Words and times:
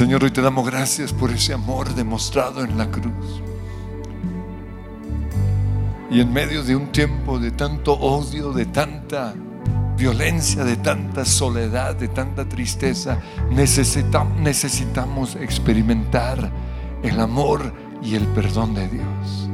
Señor, 0.00 0.24
hoy 0.24 0.30
te 0.30 0.40
damos 0.40 0.64
gracias 0.64 1.12
por 1.12 1.30
ese 1.30 1.52
amor 1.52 1.94
demostrado 1.94 2.64
en 2.64 2.78
la 2.78 2.90
cruz. 2.90 3.42
Y 6.10 6.22
en 6.22 6.32
medio 6.32 6.62
de 6.62 6.74
un 6.74 6.90
tiempo 6.90 7.38
de 7.38 7.50
tanto 7.50 7.92
odio, 7.92 8.50
de 8.52 8.64
tanta 8.64 9.34
violencia, 9.98 10.64
de 10.64 10.76
tanta 10.78 11.26
soledad, 11.26 11.96
de 11.96 12.08
tanta 12.08 12.48
tristeza, 12.48 13.20
necesitamos, 13.50 15.36
experimentar 15.36 16.50
el 17.02 17.20
amor 17.20 17.70
y 18.02 18.14
el 18.14 18.26
perdón 18.28 18.72
de 18.72 18.88
Dios. 18.88 19.50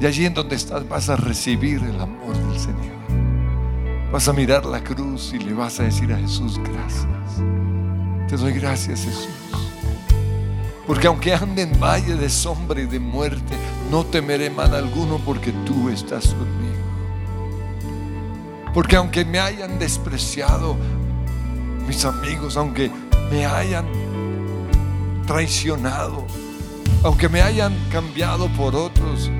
Y 0.00 0.06
allí 0.06 0.26
en 0.26 0.34
donde 0.34 0.56
estás 0.56 0.88
vas 0.88 1.08
a 1.10 1.14
recibir 1.14 1.80
el 1.80 2.00
amor 2.00 2.36
del 2.36 2.58
Señor. 2.58 2.96
Vas 4.10 4.26
a 4.26 4.32
mirar 4.32 4.66
la 4.66 4.82
cruz 4.82 5.32
y 5.32 5.38
le 5.38 5.54
vas 5.54 5.78
a 5.78 5.84
decir 5.84 6.12
a 6.12 6.18
Jesús 6.18 6.58
gracias. 6.58 7.65
Te 8.28 8.36
doy 8.36 8.52
gracias, 8.52 9.04
Jesús. 9.04 9.28
Porque 10.86 11.06
aunque 11.06 11.34
ande 11.34 11.62
en 11.62 11.80
valle 11.80 12.14
de 12.14 12.28
sombra 12.28 12.80
y 12.80 12.86
de 12.86 12.98
muerte, 12.98 13.56
no 13.90 14.04
temeré 14.04 14.50
mal 14.50 14.74
alguno 14.74 15.18
porque 15.24 15.52
tú 15.64 15.88
estás 15.88 16.28
conmigo. 16.28 16.76
Porque 18.74 18.96
aunque 18.96 19.24
me 19.24 19.38
hayan 19.38 19.78
despreciado 19.78 20.76
mis 21.86 22.04
amigos, 22.04 22.56
aunque 22.56 22.90
me 23.30 23.46
hayan 23.46 23.86
traicionado, 25.26 26.24
aunque 27.02 27.28
me 27.28 27.42
hayan 27.42 27.74
cambiado 27.90 28.48
por 28.50 28.74
otros, 28.74 29.30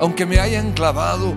aunque 0.00 0.26
me 0.26 0.38
hayan 0.38 0.72
clavado 0.72 1.34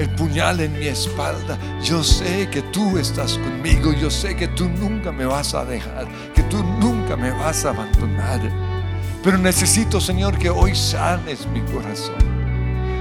el 0.00 0.08
puñal 0.10 0.60
en 0.60 0.72
mi 0.72 0.86
espalda. 0.86 1.58
Yo 1.82 2.02
sé 2.02 2.48
que 2.50 2.62
tú 2.62 2.96
estás 2.96 3.34
conmigo, 3.34 3.92
yo 3.92 4.10
sé 4.10 4.34
que 4.34 4.48
tú 4.48 4.68
nunca 4.68 5.12
me 5.12 5.26
vas 5.26 5.54
a 5.54 5.64
dejar, 5.64 6.08
que 6.34 6.42
tú 6.44 6.64
nunca 6.64 7.16
me 7.16 7.30
vas 7.30 7.66
a 7.66 7.70
abandonar. 7.70 8.40
Pero 9.22 9.36
necesito, 9.36 10.00
Señor, 10.00 10.38
que 10.38 10.48
hoy 10.48 10.74
sanes 10.74 11.46
mi 11.48 11.60
corazón. 11.72 12.14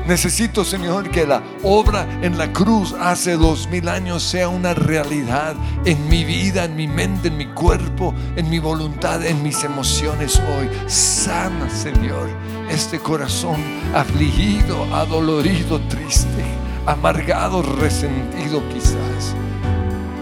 Necesito, 0.08 0.66
Señor, 0.66 1.10
que 1.10 1.26
la 1.26 1.42
obra 1.64 2.06
en 2.22 2.38
la 2.38 2.52
cruz 2.52 2.94
hace 3.00 3.38
dos 3.38 3.70
mil 3.70 3.88
años 3.88 4.24
sea 4.24 4.50
una 4.50 4.74
realidad 4.74 5.56
en 5.86 6.10
mi 6.10 6.26
vida, 6.26 6.66
en 6.66 6.76
mi 6.76 6.88
mente, 6.88 7.30
en 7.30 7.38
mi 7.38 7.46
cuerpo, 7.46 8.14
en 8.36 8.50
mi 8.50 8.60
voluntad, 8.60 9.24
en 9.26 9.42
mis 9.42 9.64
emociones 9.64 10.42
hoy. 10.58 10.68
Sana, 10.88 11.70
Señor, 11.70 12.28
este 12.70 13.00
corazón 13.00 13.58
afligido, 13.94 14.84
adolorido, 14.94 15.80
triste 15.82 16.69
amargado, 16.86 17.62
resentido 17.62 18.62
quizás. 18.70 19.36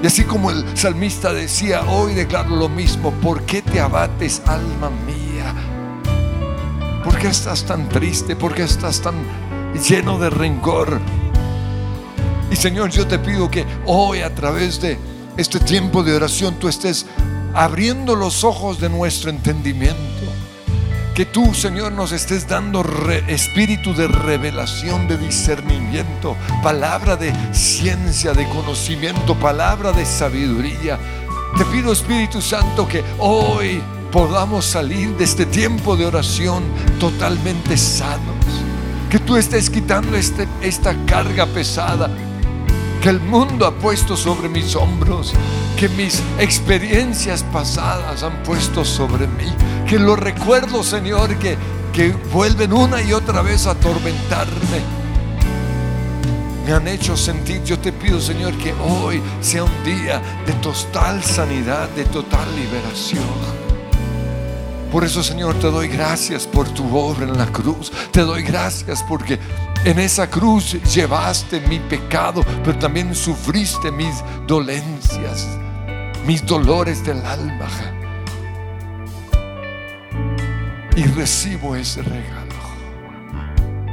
Y 0.01 0.07
así 0.07 0.23
como 0.23 0.51
el 0.51 0.77
salmista 0.77 1.33
decía, 1.33 1.83
hoy 1.89 2.13
declaro 2.13 2.55
lo 2.55 2.69
mismo, 2.69 3.11
¿por 3.11 3.43
qué 3.43 3.61
te 3.61 3.79
abates, 3.79 4.41
alma 4.45 4.89
mía? 4.89 5.53
¿Por 7.03 7.17
qué 7.17 7.27
estás 7.29 7.63
tan 7.63 7.89
triste? 7.89 8.35
¿Por 8.35 8.53
qué 8.53 8.63
estás 8.63 9.01
tan 9.01 9.15
lleno 9.77 10.17
de 10.17 10.29
rencor. 10.29 10.99
Y 12.51 12.55
Señor, 12.55 12.89
yo 12.89 13.07
te 13.07 13.19
pido 13.19 13.49
que 13.49 13.65
hoy 13.85 14.21
a 14.21 14.33
través 14.33 14.81
de 14.81 14.97
este 15.35 15.59
tiempo 15.59 16.03
de 16.03 16.15
oración 16.15 16.55
tú 16.55 16.67
estés 16.67 17.05
abriendo 17.53 18.15
los 18.15 18.43
ojos 18.43 18.79
de 18.79 18.89
nuestro 18.89 19.29
entendimiento. 19.29 19.97
Que 21.17 21.25
tú, 21.25 21.51
Señor, 21.55 21.93
nos 21.93 22.11
estés 22.11 22.47
dando 22.47 22.85
espíritu 23.27 23.95
de 23.95 24.07
revelación, 24.07 25.07
de 25.07 25.17
discernimiento, 25.17 26.37
palabra 26.61 27.15
de 27.15 27.33
ciencia, 27.55 28.33
de 28.33 28.47
conocimiento, 28.49 29.33
palabra 29.33 29.91
de 29.93 30.05
sabiduría. 30.05 30.99
Te 31.57 31.65
pido, 31.65 31.91
Espíritu 31.91 32.39
Santo, 32.39 32.87
que 32.87 33.03
hoy 33.17 33.81
podamos 34.11 34.63
salir 34.63 35.17
de 35.17 35.23
este 35.23 35.47
tiempo 35.47 35.97
de 35.97 36.05
oración 36.05 36.63
totalmente 36.99 37.77
sanos 37.77 38.35
que 39.09 39.19
tú 39.19 39.37
estés 39.37 39.69
quitando 39.69 40.17
este, 40.17 40.47
esta 40.61 40.93
carga 41.05 41.45
pesada 41.45 42.09
que 43.07 43.11
el 43.11 43.21
mundo 43.21 43.65
ha 43.65 43.71
puesto 43.71 44.17
sobre 44.17 44.49
mis 44.49 44.75
hombros, 44.75 45.33
que 45.79 45.87
mis 45.87 46.21
experiencias 46.39 47.41
pasadas 47.41 48.21
han 48.21 48.43
puesto 48.43 48.83
sobre 48.83 49.27
mí, 49.27 49.45
que 49.87 49.97
los 49.97 50.19
recuerdos, 50.19 50.87
Señor, 50.87 51.33
que, 51.37 51.55
que 51.93 52.11
vuelven 52.33 52.73
una 52.73 53.01
y 53.01 53.13
otra 53.13 53.41
vez 53.41 53.65
a 53.65 53.71
atormentarme, 53.71 54.81
me 56.65 56.73
han 56.73 56.85
hecho 56.85 57.15
sentir, 57.15 57.63
yo 57.63 57.79
te 57.79 57.93
pido, 57.93 58.19
Señor, 58.19 58.53
que 58.57 58.73
hoy 58.73 59.21
sea 59.39 59.63
un 59.63 59.83
día 59.85 60.21
de 60.45 60.51
total 60.55 61.23
sanidad, 61.23 61.87
de 61.91 62.03
total 62.03 62.45
liberación. 62.57 63.23
Por 64.91 65.05
eso, 65.05 65.23
Señor, 65.23 65.55
te 65.55 65.71
doy 65.71 65.87
gracias 65.87 66.45
por 66.45 66.67
tu 66.67 66.97
obra 66.97 67.25
en 67.25 67.37
la 67.37 67.45
cruz. 67.47 67.91
Te 68.11 68.21
doy 68.21 68.41
gracias 68.41 69.03
porque 69.07 69.37
en 69.87 69.99
esa 69.99 70.29
cruz 70.29 70.73
llevaste 70.93 71.61
mi 71.61 71.79
pecado, 71.79 72.43
pero 72.61 72.77
también 72.77 73.15
sufriste 73.15 73.89
mis 73.89 74.21
dolencias, 74.45 75.47
mis 76.25 76.45
dolores 76.45 77.05
del 77.05 77.25
alma. 77.25 77.69
Y 80.93 81.03
recibo 81.03 81.73
ese 81.77 82.01
regalo. 82.01 82.55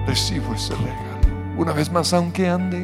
Recibo 0.04 0.52
ese 0.54 0.74
regalo. 0.74 1.54
Una 1.56 1.72
vez 1.72 1.92
más, 1.92 2.12
aunque 2.12 2.48
ande. 2.48 2.82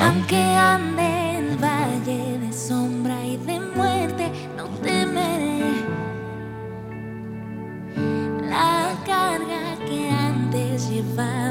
Aunque 0.00 0.42
ande 0.42 1.36
en 1.36 1.60
valle 1.60 2.38
de 2.38 2.52
sombra 2.52 3.22
y 3.26 3.36
de 3.36 3.60
muerte, 3.60 4.32
no 4.56 4.64
temeré 4.82 5.60
la 8.48 8.94
carga 9.04 9.76
que 9.86 10.10
antes 10.10 10.88
llevaba 10.88 11.41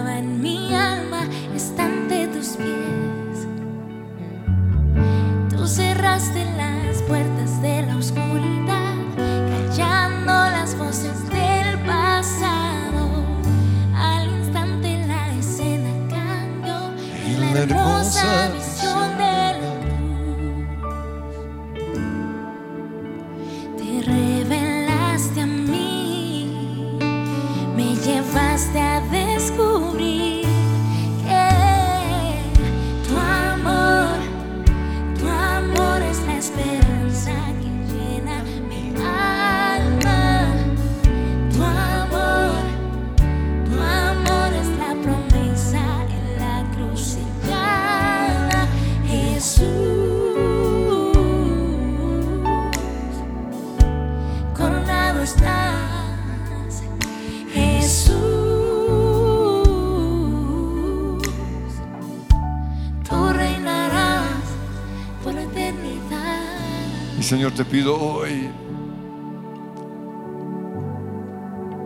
cerraste 6.21 6.45
las 6.55 7.01
puertas 7.03 7.61
de 7.61 7.81
la 7.83 7.97
oscuridad, 7.97 8.80
te 67.61 67.65
pido 67.65 67.95
hoy 67.95 68.49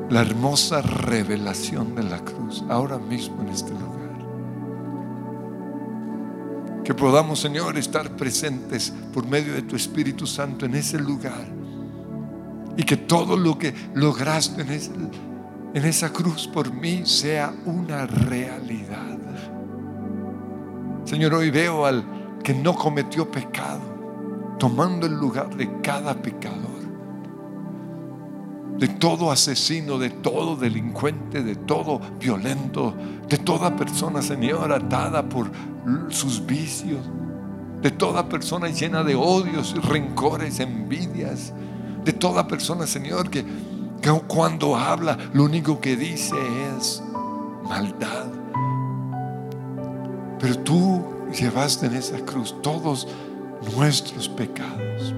la 0.10 0.22
hermosa 0.22 0.82
revelación 0.82 1.96
de 1.96 2.04
la 2.04 2.20
cruz, 2.20 2.64
ahora 2.70 2.98
mismo 2.98 3.42
en 3.42 3.50
este 3.50 3.72
lugar. 3.72 4.16
Que 6.86 6.94
podamos, 6.94 7.42
Señor, 7.42 7.78
estar 7.78 8.10
presentes 8.16 8.94
por 9.14 9.28
medio 9.28 9.54
de 9.54 9.64
tu 9.64 9.76
Espíritu 9.76 10.26
Santo 10.26 10.66
en 10.66 10.76
ese 10.76 10.98
lugar. 10.98 11.46
Y 12.78 12.84
que 12.84 12.96
todo 12.96 13.36
lo 13.36 13.58
que 13.58 13.74
lograste 13.96 14.62
en, 14.62 15.12
en 15.74 15.86
esa 15.86 16.10
cruz 16.14 16.48
por 16.48 16.72
mí 16.72 17.06
sea 17.06 17.54
una 17.66 18.06
realidad. 18.06 19.18
Señor, 21.04 21.34
hoy 21.34 21.50
veo 21.50 21.86
al 21.86 22.06
que 22.42 22.54
no 22.54 22.74
cometió 22.76 23.30
pecado, 23.30 23.95
tomando 24.58 25.06
el 25.06 25.14
lugar 25.14 25.56
de 25.56 25.82
cada 25.82 26.14
pecador, 26.22 26.76
de 28.78 28.88
todo 28.88 29.32
asesino, 29.32 29.98
de 29.98 30.10
todo 30.10 30.56
delincuente, 30.56 31.44
de 31.44 31.56
todo 31.56 32.00
violento, 32.20 32.94
de 33.30 33.38
toda 33.38 33.76
persona, 33.76 34.22
Señor, 34.22 34.72
atada 34.72 35.28
por 35.28 35.50
sus 36.10 36.46
vicios, 36.46 37.00
de 37.82 37.92
toda 37.92 38.28
persona 38.28 38.68
llena 38.70 39.04
de 39.04 39.16
odios, 39.16 39.76
rencores, 39.86 40.60
envidias, 40.60 41.54
de 42.04 42.14
toda 42.14 42.48
persona, 42.48 42.86
Señor, 42.86 43.30
que, 43.30 43.46
que 44.02 44.12
cuando 44.28 44.76
habla 44.76 45.18
lo 45.34 45.44
único 45.44 45.80
que 45.80 45.96
dice 45.96 46.36
es 46.78 47.02
maldad. 47.64 48.26
Pero 50.40 50.60
tú 50.60 51.04
llevaste 51.38 51.88
en 51.88 51.96
esa 51.96 52.20
cruz 52.20 52.56
todos 52.62 53.08
nuestros 53.74 54.30
pecados 54.30 55.14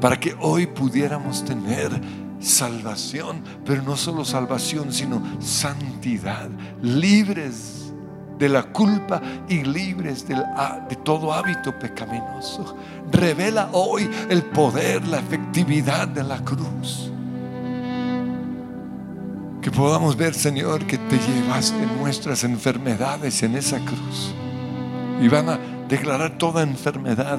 para 0.00 0.20
que 0.20 0.36
hoy 0.40 0.66
pudiéramos 0.66 1.44
tener 1.46 1.90
salvación, 2.38 3.42
pero 3.64 3.82
no 3.82 3.96
solo 3.96 4.22
salvación, 4.22 4.92
sino 4.92 5.22
santidad, 5.40 6.50
libres 6.82 7.92
de 8.38 8.48
la 8.50 8.64
culpa 8.64 9.22
y 9.48 9.62
libres 9.62 10.28
de 10.28 10.96
todo 11.02 11.32
hábito 11.32 11.78
pecaminoso. 11.78 12.76
Revela 13.10 13.70
hoy 13.72 14.10
el 14.28 14.42
poder, 14.42 15.06
la 15.08 15.20
efectividad 15.20 16.06
de 16.06 16.22
la 16.22 16.44
cruz. 16.44 17.10
Que 19.62 19.70
podamos 19.70 20.16
ver, 20.18 20.34
Señor, 20.34 20.84
que 20.84 20.98
te 20.98 21.16
llevaste 21.16 21.86
nuestras 21.98 22.44
enfermedades 22.44 23.42
en 23.42 23.56
esa 23.56 23.78
cruz. 23.78 24.34
Y 25.22 25.28
van 25.28 25.48
a 25.48 25.58
declarar 25.88 26.38
toda 26.38 26.62
enfermedad 26.62 27.38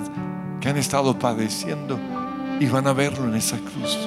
que 0.62 0.70
han 0.70 0.78
estado 0.78 1.18
padeciendo 1.18 2.00
y 2.60 2.68
van 2.68 2.88
a 2.88 2.94
verlo 2.94 3.25
en 3.25 3.36
esa 3.36 3.58
cruz. 3.58 3.98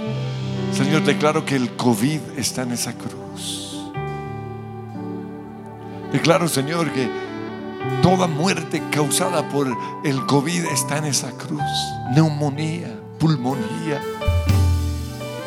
Señor, 0.72 1.02
declaro 1.04 1.44
que 1.44 1.56
el 1.56 1.76
COVID 1.76 2.20
está 2.36 2.62
en 2.62 2.72
esa 2.72 2.92
cruz. 2.92 3.90
Declaro, 6.12 6.48
Señor, 6.48 6.90
que 6.92 7.08
toda 8.02 8.26
muerte 8.26 8.82
causada 8.90 9.48
por 9.48 9.68
el 10.04 10.26
COVID 10.26 10.66
está 10.66 10.98
en 10.98 11.06
esa 11.06 11.30
cruz. 11.32 11.62
Neumonía, 12.14 12.98
pulmonía, 13.18 14.00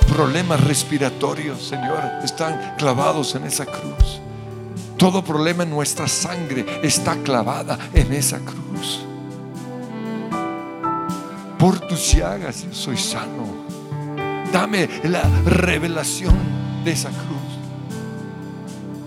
problemas 0.07 0.63
respiratorios, 0.63 1.63
Señor, 1.63 1.99
están 2.23 2.75
clavados 2.77 3.33
en 3.35 3.45
esa 3.45 3.65
cruz. 3.65 4.21
Todo 5.01 5.23
problema 5.23 5.63
en 5.63 5.71
nuestra 5.71 6.07
sangre 6.07 6.63
está 6.83 7.15
clavada 7.15 7.75
en 7.91 8.13
esa 8.13 8.37
cruz. 8.37 9.03
Por 11.57 11.79
tus 11.79 12.13
llagas 12.13 12.63
yo 12.63 12.71
soy 12.71 12.97
sano. 12.97 13.47
Dame 14.53 14.87
la 15.05 15.23
revelación 15.43 16.35
de 16.85 16.91
esa 16.91 17.09
cruz. 17.09 17.19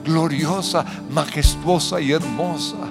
Gloriosa, 0.05 0.85
majestuosa 1.11 2.01
y 2.01 2.11
hermosa. 2.11 2.89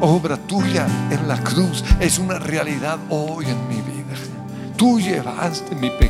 Obra 0.00 0.36
tuya 0.36 0.86
en 1.10 1.26
la 1.26 1.42
cruz 1.42 1.82
es 1.98 2.20
una 2.20 2.38
realidad 2.38 3.00
hoy 3.08 3.46
en 3.46 3.68
mi 3.68 3.82
vida. 3.82 4.14
Tú 4.76 5.00
llevaste 5.00 5.74
mi 5.74 5.90
pecado, 5.90 6.09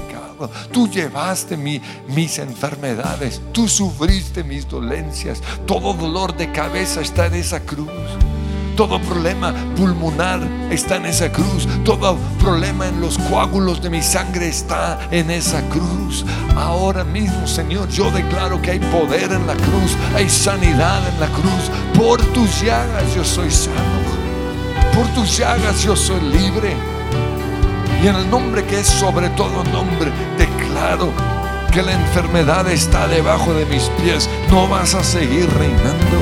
tú 0.72 0.88
llevaste 0.88 1.56
mis 1.56 2.38
enfermedades, 2.38 3.40
tú 3.52 3.68
sufriste 3.68 4.44
mis 4.44 4.68
dolencias. 4.68 5.42
Todo 5.66 5.94
dolor 5.94 6.36
de 6.36 6.50
cabeza 6.52 7.00
está 7.00 7.26
en 7.26 7.34
esa 7.34 7.60
cruz. 7.60 7.90
Todo 8.76 8.98
problema 9.02 9.52
pulmonar 9.76 10.40
está 10.70 10.96
en 10.96 11.06
esa 11.06 11.30
cruz. 11.30 11.68
Todo 11.84 12.16
problema 12.38 12.88
en 12.88 13.00
los 13.00 13.18
coágulos 13.18 13.82
de 13.82 13.90
mi 13.90 14.00
sangre 14.00 14.48
está 14.48 14.98
en 15.10 15.30
esa 15.30 15.60
cruz. 15.68 16.24
Ahora 16.56 17.04
mismo, 17.04 17.46
Señor, 17.46 17.90
yo 17.90 18.10
declaro 18.10 18.62
que 18.62 18.70
hay 18.70 18.78
poder 18.78 19.32
en 19.32 19.46
la 19.46 19.54
cruz, 19.54 19.96
hay 20.14 20.30
sanidad 20.30 21.06
en 21.12 21.20
la 21.20 21.26
cruz. 21.26 21.70
Por 21.94 22.22
tus 22.32 22.62
llagas 22.62 23.14
yo 23.14 23.22
soy 23.22 23.50
sano. 23.50 23.76
Por 24.94 25.06
tus 25.08 25.36
llagas 25.36 25.82
yo 25.82 25.94
soy 25.94 26.20
libre. 26.22 26.74
Y 28.02 28.06
en 28.06 28.16
el 28.16 28.30
nombre 28.30 28.64
que 28.64 28.80
es 28.80 28.86
sobre 28.86 29.28
todo 29.30 29.62
nombre, 29.64 30.10
que 31.72 31.82
la 31.82 31.92
enfermedad 31.92 32.68
está 32.68 33.06
debajo 33.06 33.54
de 33.54 33.64
mis 33.66 33.84
pies. 34.02 34.28
No 34.50 34.68
vas 34.68 34.94
a 34.94 35.04
seguir 35.04 35.48
reinando. 35.54 36.20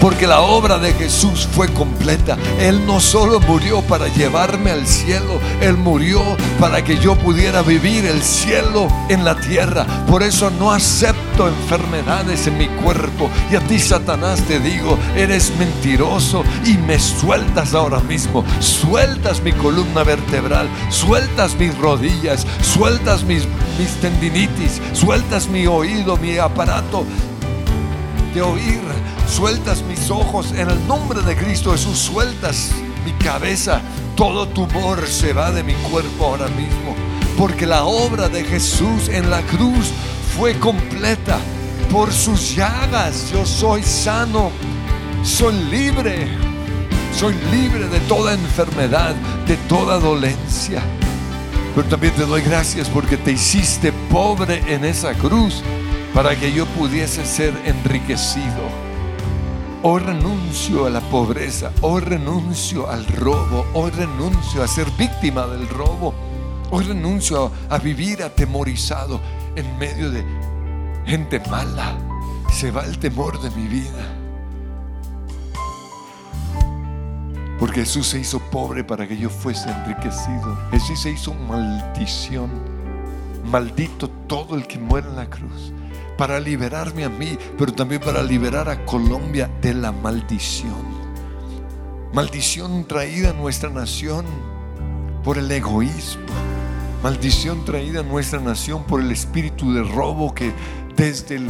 Porque 0.00 0.28
la 0.28 0.42
obra 0.42 0.78
de 0.78 0.92
Jesús 0.94 1.48
fue 1.50 1.68
completa. 1.72 2.36
Él 2.60 2.86
no 2.86 3.00
solo 3.00 3.40
murió 3.40 3.82
para 3.82 4.06
llevarme 4.06 4.70
al 4.70 4.86
cielo, 4.86 5.40
Él 5.60 5.76
murió 5.76 6.22
para 6.60 6.84
que 6.84 6.98
yo 6.98 7.16
pudiera 7.16 7.62
vivir 7.62 8.06
el 8.06 8.22
cielo 8.22 8.88
en 9.08 9.24
la 9.24 9.34
tierra. 9.40 9.84
Por 10.06 10.22
eso 10.22 10.50
no 10.50 10.70
acepto 10.70 11.48
enfermedades 11.48 12.46
en 12.46 12.58
mi 12.58 12.68
cuerpo. 12.68 13.28
Y 13.50 13.56
a 13.56 13.60
ti, 13.60 13.80
Satanás, 13.80 14.40
te 14.42 14.60
digo, 14.60 14.96
eres 15.16 15.52
mentiroso 15.58 16.44
y 16.64 16.76
me 16.78 16.98
sueltas 16.98 17.74
ahora 17.74 18.00
mismo. 18.00 18.44
Sueltas 18.60 19.42
mi 19.42 19.52
columna 19.52 20.04
vertebral, 20.04 20.68
sueltas 20.90 21.54
mis 21.56 21.76
rodillas, 21.78 22.46
sueltas 22.62 23.24
mis, 23.24 23.46
tendinitis, 24.00 24.80
sueltas 24.92 25.48
mi 25.48 25.66
oído, 25.66 26.16
mi 26.16 26.38
aparato 26.38 27.04
de 28.34 28.42
oír 28.42 28.80
sueltas 29.28 29.82
mis 29.82 30.10
ojos 30.10 30.52
en 30.52 30.70
el 30.70 30.86
nombre 30.86 31.20
de 31.22 31.36
Cristo 31.36 31.72
Jesús, 31.72 31.98
sueltas 31.98 32.70
mi 33.04 33.12
cabeza, 33.24 33.80
todo 34.16 34.48
tumor 34.48 35.06
se 35.06 35.32
va 35.32 35.52
de 35.52 35.62
mi 35.62 35.74
cuerpo 35.74 36.26
ahora 36.26 36.48
mismo, 36.48 36.94
porque 37.36 37.66
la 37.66 37.84
obra 37.84 38.28
de 38.28 38.42
Jesús 38.44 39.08
en 39.08 39.30
la 39.30 39.42
cruz 39.42 39.90
fue 40.36 40.58
completa. 40.58 41.38
Por 41.92 42.12
sus 42.12 42.54
llagas 42.54 43.30
yo 43.32 43.46
soy 43.46 43.82
sano, 43.82 44.50
soy 45.22 45.54
libre, 45.70 46.28
soy 47.18 47.34
libre 47.50 47.88
de 47.88 47.98
toda 48.00 48.32
enfermedad, 48.32 49.12
de 49.48 49.56
toda 49.68 49.98
dolencia. 49.98 50.80
Pero 51.74 51.88
también 51.88 52.14
te 52.14 52.24
doy 52.24 52.42
gracias 52.42 52.88
porque 52.88 53.16
te 53.16 53.32
hiciste 53.32 53.92
pobre 54.08 54.62
en 54.72 54.84
esa 54.84 55.14
cruz 55.14 55.64
para 56.14 56.38
que 56.38 56.52
yo 56.52 56.64
pudiese 56.66 57.26
ser 57.26 57.52
enriquecido. 57.64 58.62
Hoy 59.82 60.00
renuncio 60.00 60.86
a 60.86 60.90
la 60.90 61.00
pobreza, 61.00 61.72
hoy 61.80 62.02
renuncio 62.02 62.88
al 62.88 63.04
robo, 63.04 63.66
hoy 63.74 63.90
renuncio 63.90 64.62
a 64.62 64.68
ser 64.68 64.88
víctima 64.92 65.44
del 65.48 65.68
robo, 65.68 66.14
hoy 66.70 66.84
renuncio 66.84 67.50
a, 67.68 67.78
vivir 67.78 68.22
atemorizado 68.22 69.20
en 69.56 69.76
medio 69.76 70.12
de 70.12 70.24
gente 71.04 71.40
mala. 71.50 71.98
Se 72.52 72.70
va 72.70 72.84
el 72.84 72.96
temor 73.00 73.40
de 73.42 73.50
mi 73.50 73.66
vida. 73.66 74.17
Porque 77.58 77.80
Jesús 77.80 78.06
se 78.06 78.20
hizo 78.20 78.38
pobre 78.38 78.84
para 78.84 79.06
que 79.06 79.16
yo 79.16 79.28
fuese 79.30 79.70
enriquecido. 79.70 80.56
Jesús 80.70 81.00
se 81.00 81.10
hizo 81.10 81.34
maldición. 81.34 82.50
Maldito 83.44 84.08
todo 84.26 84.54
el 84.54 84.66
que 84.66 84.78
muere 84.78 85.08
en 85.08 85.16
la 85.16 85.28
cruz 85.28 85.72
para 86.18 86.40
liberarme 86.40 87.04
a 87.04 87.08
mí, 87.08 87.38
pero 87.56 87.72
también 87.72 88.00
para 88.00 88.22
liberar 88.22 88.68
a 88.68 88.84
Colombia 88.84 89.48
de 89.62 89.72
la 89.72 89.92
maldición. 89.92 90.98
Maldición 92.12 92.86
traída 92.86 93.30
a 93.30 93.32
nuestra 93.32 93.70
nación 93.70 94.26
por 95.22 95.38
el 95.38 95.50
egoísmo. 95.50 96.26
Maldición 97.02 97.64
traída 97.64 98.00
a 98.00 98.02
nuestra 98.02 98.40
nación 98.40 98.82
por 98.84 99.00
el 99.00 99.12
espíritu 99.12 99.72
de 99.72 99.84
robo 99.84 100.34
que 100.34 100.52
desde 100.96 101.36
el 101.36 101.46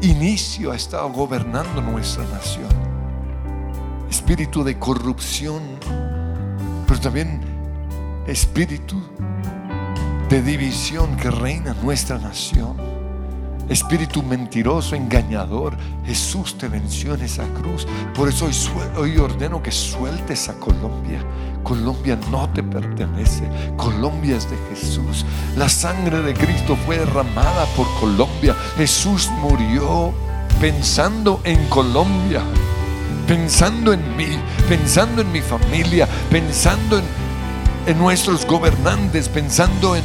inicio 0.00 0.72
ha 0.72 0.76
estado 0.76 1.10
gobernando 1.10 1.82
nuestra 1.82 2.24
nación. 2.24 2.87
Espíritu 4.10 4.64
de 4.64 4.78
corrupción, 4.78 5.62
pero 6.86 7.00
también 7.00 7.40
espíritu 8.26 8.96
de 10.28 10.42
división 10.42 11.16
que 11.16 11.30
reina 11.30 11.72
en 11.72 11.84
nuestra 11.84 12.18
nación. 12.18 12.76
Espíritu 13.68 14.22
mentiroso, 14.22 14.94
engañador, 14.94 15.76
Jesús 16.06 16.56
te 16.56 16.68
venció 16.68 17.14
en 17.14 17.20
esa 17.22 17.44
cruz. 17.48 17.86
Por 18.14 18.28
eso 18.28 18.48
hoy, 18.96 19.18
ordeno 19.18 19.62
que 19.62 19.70
sueltes 19.70 20.48
a 20.48 20.54
Colombia. 20.54 21.22
Colombia 21.62 22.18
no 22.30 22.48
te 22.48 22.62
pertenece. 22.62 23.42
Colombia 23.76 24.36
es 24.38 24.48
de 24.50 24.56
Jesús. 24.70 25.26
La 25.56 25.68
sangre 25.68 26.22
de 26.22 26.32
Cristo 26.32 26.76
fue 26.86 26.98
derramada 26.98 27.66
por 27.76 27.86
Colombia. 28.00 28.54
Jesús 28.78 29.28
murió 29.42 30.14
pensando 30.60 31.40
en 31.44 31.62
Colombia, 31.68 32.42
pensando 33.28 33.92
en 33.92 34.16
mí, 34.16 34.38
pensando 34.68 35.20
en 35.22 35.30
mi 35.30 35.42
familia, 35.42 36.08
pensando 36.30 36.98
en, 37.86 37.98
nuestros 37.98 38.44
gobernantes, 38.46 39.28
pensando 39.28 39.94
en 39.94 40.02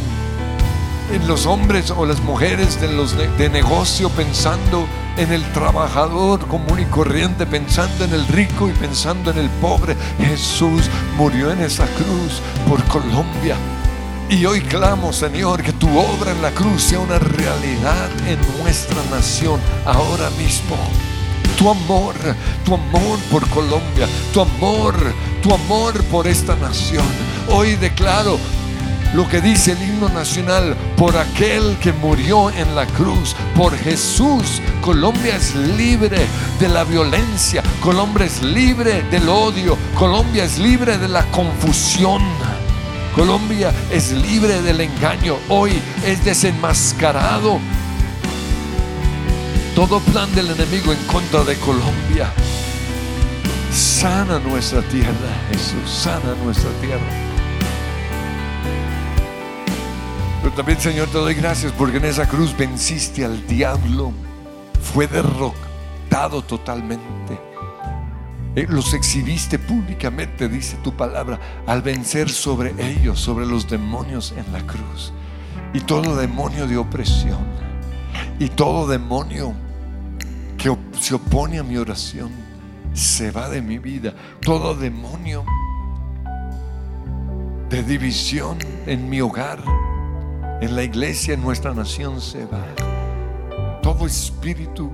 en 1.11 1.27
los 1.27 1.45
hombres 1.45 1.91
o 1.91 2.05
las 2.05 2.21
mujeres 2.21 2.79
de, 2.79 2.91
los 2.91 3.15
de, 3.15 3.49
negocio 3.49 4.09
pensando 4.09 4.87
en 5.17 5.31
el 5.31 5.43
trabajador 5.51 6.47
común 6.47 6.79
y 6.79 6.85
corriente, 6.85 7.45
pensando 7.45 8.05
en 8.05 8.13
el 8.13 8.25
rico 8.27 8.69
y 8.69 8.71
pensando 8.71 9.29
en 9.29 9.37
el 9.37 9.49
pobre. 9.49 9.95
Jesús 10.19 10.89
murió 11.17 11.51
en 11.51 11.61
esa 11.61 11.85
cruz 11.87 12.41
por 12.67 12.83
Colombia. 12.85 13.57
Y 14.29 14.45
hoy 14.45 14.61
clamo, 14.61 15.13
Señor, 15.13 15.61
que 15.61 15.73
tu 15.73 15.89
obra 15.89 16.31
en 16.31 16.41
la 16.41 16.51
cruz 16.51 16.81
sea 16.81 16.99
una 16.99 17.19
realidad 17.19 18.09
en 18.25 18.39
nuestra 18.63 18.97
nación 19.11 19.59
ahora 19.85 20.29
mismo. 20.31 20.77
Tu 21.57 21.69
amor, 21.69 22.15
tu 22.65 22.73
amor 22.73 23.19
por 23.31 23.47
Colombia, 23.49 24.07
tu 24.33 24.41
amor, 24.41 24.95
tu 25.41 25.53
amor 25.53 26.03
por 26.05 26.27
esta 26.27 26.55
nación. 26.55 27.05
Hoy 27.49 27.75
declaro 27.75 28.37
lo 29.13 29.29
que 29.29 29.41
dice 29.41 29.73
el 29.73 29.81
himno 29.83 30.09
nacional, 30.09 30.75
por 30.97 31.15
aquel 31.15 31.77
que 31.79 31.93
murió 31.93 32.49
en 32.49 32.75
la 32.75 32.87
cruz, 32.87 33.35
por 33.55 33.77
Jesús, 33.77 34.59
Colombia 34.81 35.35
es 35.35 35.53
libre 35.53 36.25
de 36.59 36.67
la 36.67 36.83
violencia, 36.83 37.61
Colombia 37.79 38.25
es 38.25 38.41
libre 38.41 39.03
del 39.03 39.29
odio, 39.29 39.77
Colombia 39.93 40.45
es 40.45 40.57
libre 40.57 40.97
de 40.97 41.07
la 41.07 41.23
confusión. 41.25 42.23
Colombia 43.15 43.71
es 43.91 44.11
libre 44.11 44.59
del 44.63 44.81
engaño, 44.81 45.37
hoy 45.47 45.79
es 46.03 46.25
desenmascarado 46.25 47.59
todo 49.75 49.99
plan 49.99 50.33
del 50.35 50.51
enemigo 50.51 50.91
en 50.93 51.03
contra 51.07 51.43
de 51.43 51.55
Colombia. 51.55 52.31
Sana 53.71 54.37
nuestra 54.39 54.81
tierra, 54.83 55.11
Jesús, 55.49 55.89
sana 55.89 56.35
nuestra 56.43 56.69
tierra. 56.79 57.01
Pero 60.41 60.53
también, 60.55 60.79
Señor, 60.79 61.07
te 61.07 61.17
doy 61.17 61.33
gracias 61.33 61.71
porque 61.71 61.97
en 61.97 62.05
esa 62.05 62.27
cruz 62.27 62.55
venciste 62.55 63.25
al 63.25 63.47
diablo. 63.47 64.11
Fue 64.93 65.07
derrotado 65.07 66.43
totalmente. 66.43 67.39
Eh, 68.55 68.67
los 68.69 68.93
exhibiste 68.93 69.57
públicamente, 69.57 70.47
dice 70.49 70.77
tu 70.83 70.93
palabra, 70.95 71.39
al 71.65 71.81
vencer 71.81 72.29
sobre 72.29 72.75
ellos, 72.77 73.19
sobre 73.19 73.47
los 73.47 73.67
demonios 73.67 74.35
en 74.37 74.51
la 74.53 74.61
cruz. 74.67 75.13
Y 75.73 75.79
todo 75.79 76.15
demonio 76.15 76.67
de 76.67 76.77
opresión, 76.77 77.43
y 78.39 78.49
todo 78.49 78.87
demonio 78.87 79.53
que 80.57 80.75
se 80.99 81.15
opone 81.15 81.59
a 81.59 81.63
mi 81.63 81.77
oración, 81.77 82.31
se 82.93 83.31
va 83.31 83.49
de 83.49 83.61
mi 83.61 83.79
vida. 83.79 84.13
Todo 84.41 84.75
demonio 84.75 85.43
de 87.69 87.83
división 87.83 88.57
en 88.85 89.09
mi 89.09 89.19
hogar, 89.21 89.59
en 90.61 90.75
la 90.75 90.83
iglesia, 90.83 91.33
en 91.33 91.41
nuestra 91.41 91.73
nación 91.73 92.21
se 92.21 92.45
va. 92.45 92.63
Todo 93.81 94.05
espíritu 94.05 94.91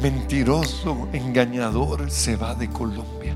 mentiroso, 0.00 1.08
engañador 1.12 2.10
se 2.10 2.36
va 2.36 2.54
de 2.54 2.68
Colombia. 2.68 3.34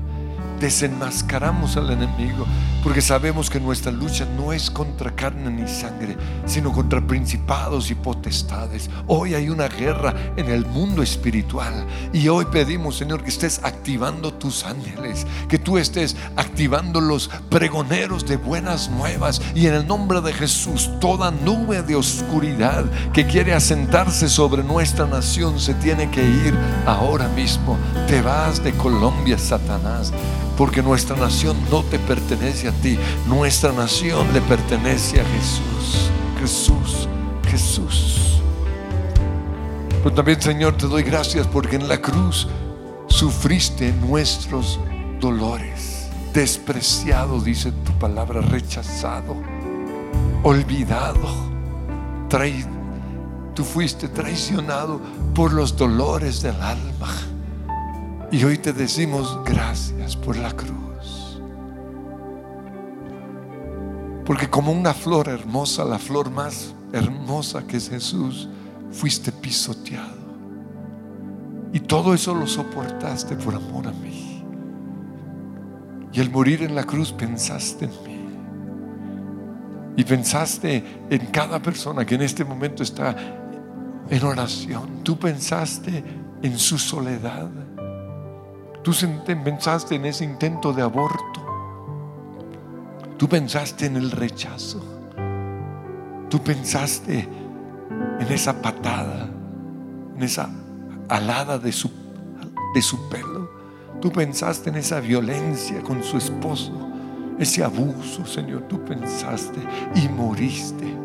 Desenmascaramos 0.61 1.75
al 1.75 1.89
enemigo 1.89 2.45
porque 2.83 3.01
sabemos 3.01 3.49
que 3.49 3.59
nuestra 3.59 3.91
lucha 3.91 4.25
no 4.37 4.53
es 4.53 4.69
contra 4.71 5.15
carne 5.15 5.49
ni 5.49 5.67
sangre, 5.67 6.17
sino 6.45 6.71
contra 6.71 7.05
principados 7.05 7.91
y 7.91 7.95
potestades. 7.95 8.89
Hoy 9.07 9.35
hay 9.35 9.49
una 9.49 9.67
guerra 9.67 10.13
en 10.35 10.49
el 10.49 10.65
mundo 10.65 11.01
espiritual 11.03 11.85
y 12.13 12.27
hoy 12.27 12.45
pedimos, 12.45 12.97
Señor, 12.97 13.23
que 13.23 13.29
estés 13.29 13.61
activando 13.63 14.33
tus 14.33 14.65
ángeles, 14.65 15.25
que 15.47 15.59
tú 15.59 15.77
estés 15.77 16.15
activando 16.35 17.01
los 17.01 17.29
pregoneros 17.49 18.27
de 18.27 18.37
buenas 18.37 18.89
nuevas 18.89 19.41
y 19.55 19.67
en 19.67 19.73
el 19.73 19.87
nombre 19.87 20.21
de 20.21 20.33
Jesús 20.33 20.91
toda 20.99 21.31
nube 21.31 21.83
de 21.83 21.95
oscuridad 21.95 22.85
que 23.13 23.25
quiere 23.25 23.53
asentarse 23.53 24.29
sobre 24.29 24.63
nuestra 24.63 25.05
nación 25.05 25.59
se 25.59 25.73
tiene 25.75 26.09
que 26.11 26.23
ir 26.23 26.55
ahora 26.85 27.27
mismo. 27.29 27.77
Te 28.07 28.21
vas 28.21 28.63
de 28.63 28.73
Colombia, 28.73 29.37
Satanás 29.37 30.11
porque 30.61 30.83
nuestra 30.83 31.15
nación 31.15 31.57
no 31.71 31.81
te 31.81 31.97
pertenece 31.97 32.67
a 32.67 32.71
ti, 32.71 32.95
nuestra 33.25 33.71
nación 33.71 34.31
le 34.31 34.41
pertenece 34.41 35.19
a 35.19 35.25
Jesús, 35.25 36.11
Jesús, 36.39 37.07
Jesús. 37.47 38.39
Pero 40.03 40.13
también 40.13 40.39
Señor 40.39 40.77
te 40.77 40.85
doy 40.85 41.01
gracias 41.01 41.47
porque 41.47 41.77
en 41.77 41.87
la 41.87 41.99
cruz 41.99 42.47
sufriste 43.07 43.91
nuestros 43.91 44.79
dolores, 45.19 46.07
despreciado, 46.31 47.41
dice 47.41 47.71
tu 47.71 47.93
palabra, 47.93 48.41
rechazado, 48.41 49.35
olvidado, 50.43 51.27
traído. 52.29 52.69
Tú 53.55 53.63
fuiste 53.63 54.07
traicionado 54.09 55.01
por 55.33 55.53
los 55.53 55.75
dolores 55.75 56.43
del 56.43 56.61
alma 56.61 57.30
y 58.31 58.43
hoy 58.43 58.57
te 58.57 58.71
decimos 58.71 59.39
gracias 59.43 60.15
por 60.15 60.37
la 60.37 60.51
cruz. 60.51 61.39
Porque 64.25 64.49
como 64.49 64.71
una 64.71 64.93
flor 64.93 65.27
hermosa, 65.27 65.83
la 65.83 65.99
flor 65.99 66.31
más 66.31 66.73
hermosa 66.93 67.67
que 67.67 67.77
es 67.77 67.89
Jesús, 67.89 68.47
fuiste 68.91 69.31
pisoteado. 69.31 70.21
Y 71.73 71.81
todo 71.81 72.13
eso 72.13 72.33
lo 72.33 72.47
soportaste 72.47 73.35
por 73.35 73.55
amor 73.55 73.87
a 73.87 73.91
mí. 73.91 74.43
Y 76.13 76.19
al 76.19 76.29
morir 76.29 76.63
en 76.63 76.75
la 76.75 76.85
cruz 76.85 77.11
pensaste 77.11 77.85
en 77.85 77.91
mí. 78.05 78.21
Y 79.97 80.03
pensaste 80.05 80.83
en 81.09 81.25
cada 81.27 81.61
persona 81.61 82.05
que 82.05 82.15
en 82.15 82.21
este 82.21 82.45
momento 82.45 82.83
está 82.83 83.15
en 84.09 84.23
oración. 84.23 85.03
Tú 85.03 85.17
pensaste 85.17 86.03
en 86.41 86.57
su 86.57 86.77
soledad. 86.77 87.49
Tú 88.83 88.93
pensaste 89.43 89.95
en 89.95 90.05
ese 90.05 90.23
intento 90.23 90.73
de 90.73 90.81
aborto. 90.81 91.41
Tú 93.17 93.29
pensaste 93.29 93.85
en 93.85 93.97
el 93.97 94.09
rechazo. 94.09 94.83
Tú 96.29 96.41
pensaste 96.41 97.27
en 98.19 98.31
esa 98.31 98.59
patada, 98.61 99.29
en 100.15 100.23
esa 100.23 100.49
alada 101.09 101.59
de 101.59 101.71
su, 101.71 101.91
de 102.73 102.81
su 102.81 103.09
pelo. 103.09 103.51
Tú 104.01 104.11
pensaste 104.11 104.71
en 104.71 104.77
esa 104.77 104.99
violencia 104.99 105.81
con 105.83 106.03
su 106.03 106.17
esposo, 106.17 106.71
ese 107.37 107.63
abuso, 107.63 108.25
Señor. 108.25 108.63
Tú 108.63 108.83
pensaste 108.83 109.59
y 109.93 110.07
moriste 110.09 110.95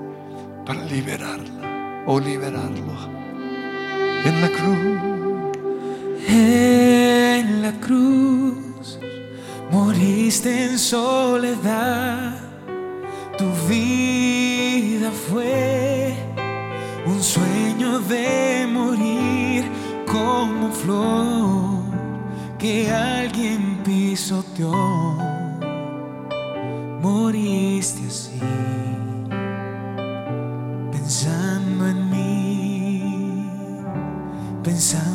para 0.65 0.83
liberarla 0.85 2.05
o 2.07 2.19
liberarlo 2.19 3.17
en 4.25 4.41
la 4.41 4.49
cruz 4.49 5.17
en 7.47 7.63
la 7.63 7.73
cruz, 7.73 8.99
moriste 9.71 10.65
en 10.65 10.79
soledad, 10.79 12.35
tu 13.39 13.45
vida 13.69 15.11
fue 15.29 16.15
un 17.07 17.23
sueño 17.23 18.01
de 18.01 18.67
morir 18.69 19.65
como 20.07 20.73
flor 20.73 21.85
que 22.59 22.91
alguien 22.91 23.81
pisoteó. 23.85 24.73
Moriste 27.01 28.03
así, 28.09 28.41
pensando 30.91 31.87
en 31.87 32.11
mí, 32.11 33.47
pensando 34.65 35.06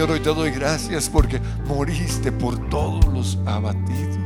Señor, 0.00 0.14
hoy 0.14 0.20
te 0.20 0.34
doy 0.34 0.50
gracias 0.50 1.10
porque 1.10 1.42
moriste 1.66 2.32
por 2.32 2.56
todos 2.70 3.04
los 3.12 3.38
abatidos. 3.44 4.16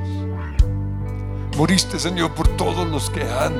Moriste, 1.57 1.99
Señor, 1.99 2.33
por 2.33 2.47
todos 2.57 2.87
los 2.87 3.11
que 3.11 3.25
han 3.25 3.55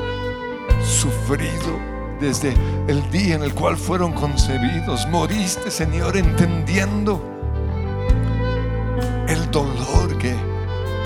sufrido 0.81 1.77
desde 2.21 2.55
el 2.87 3.11
día 3.11 3.35
en 3.35 3.43
el 3.43 3.53
cual 3.53 3.77
fueron 3.77 4.13
concebidos. 4.13 5.09
Moriste, 5.09 5.73
Señor, 5.73 6.17
entendiendo 6.17 7.21
el 9.27 9.51
dolor 9.51 10.17
que 10.17 10.37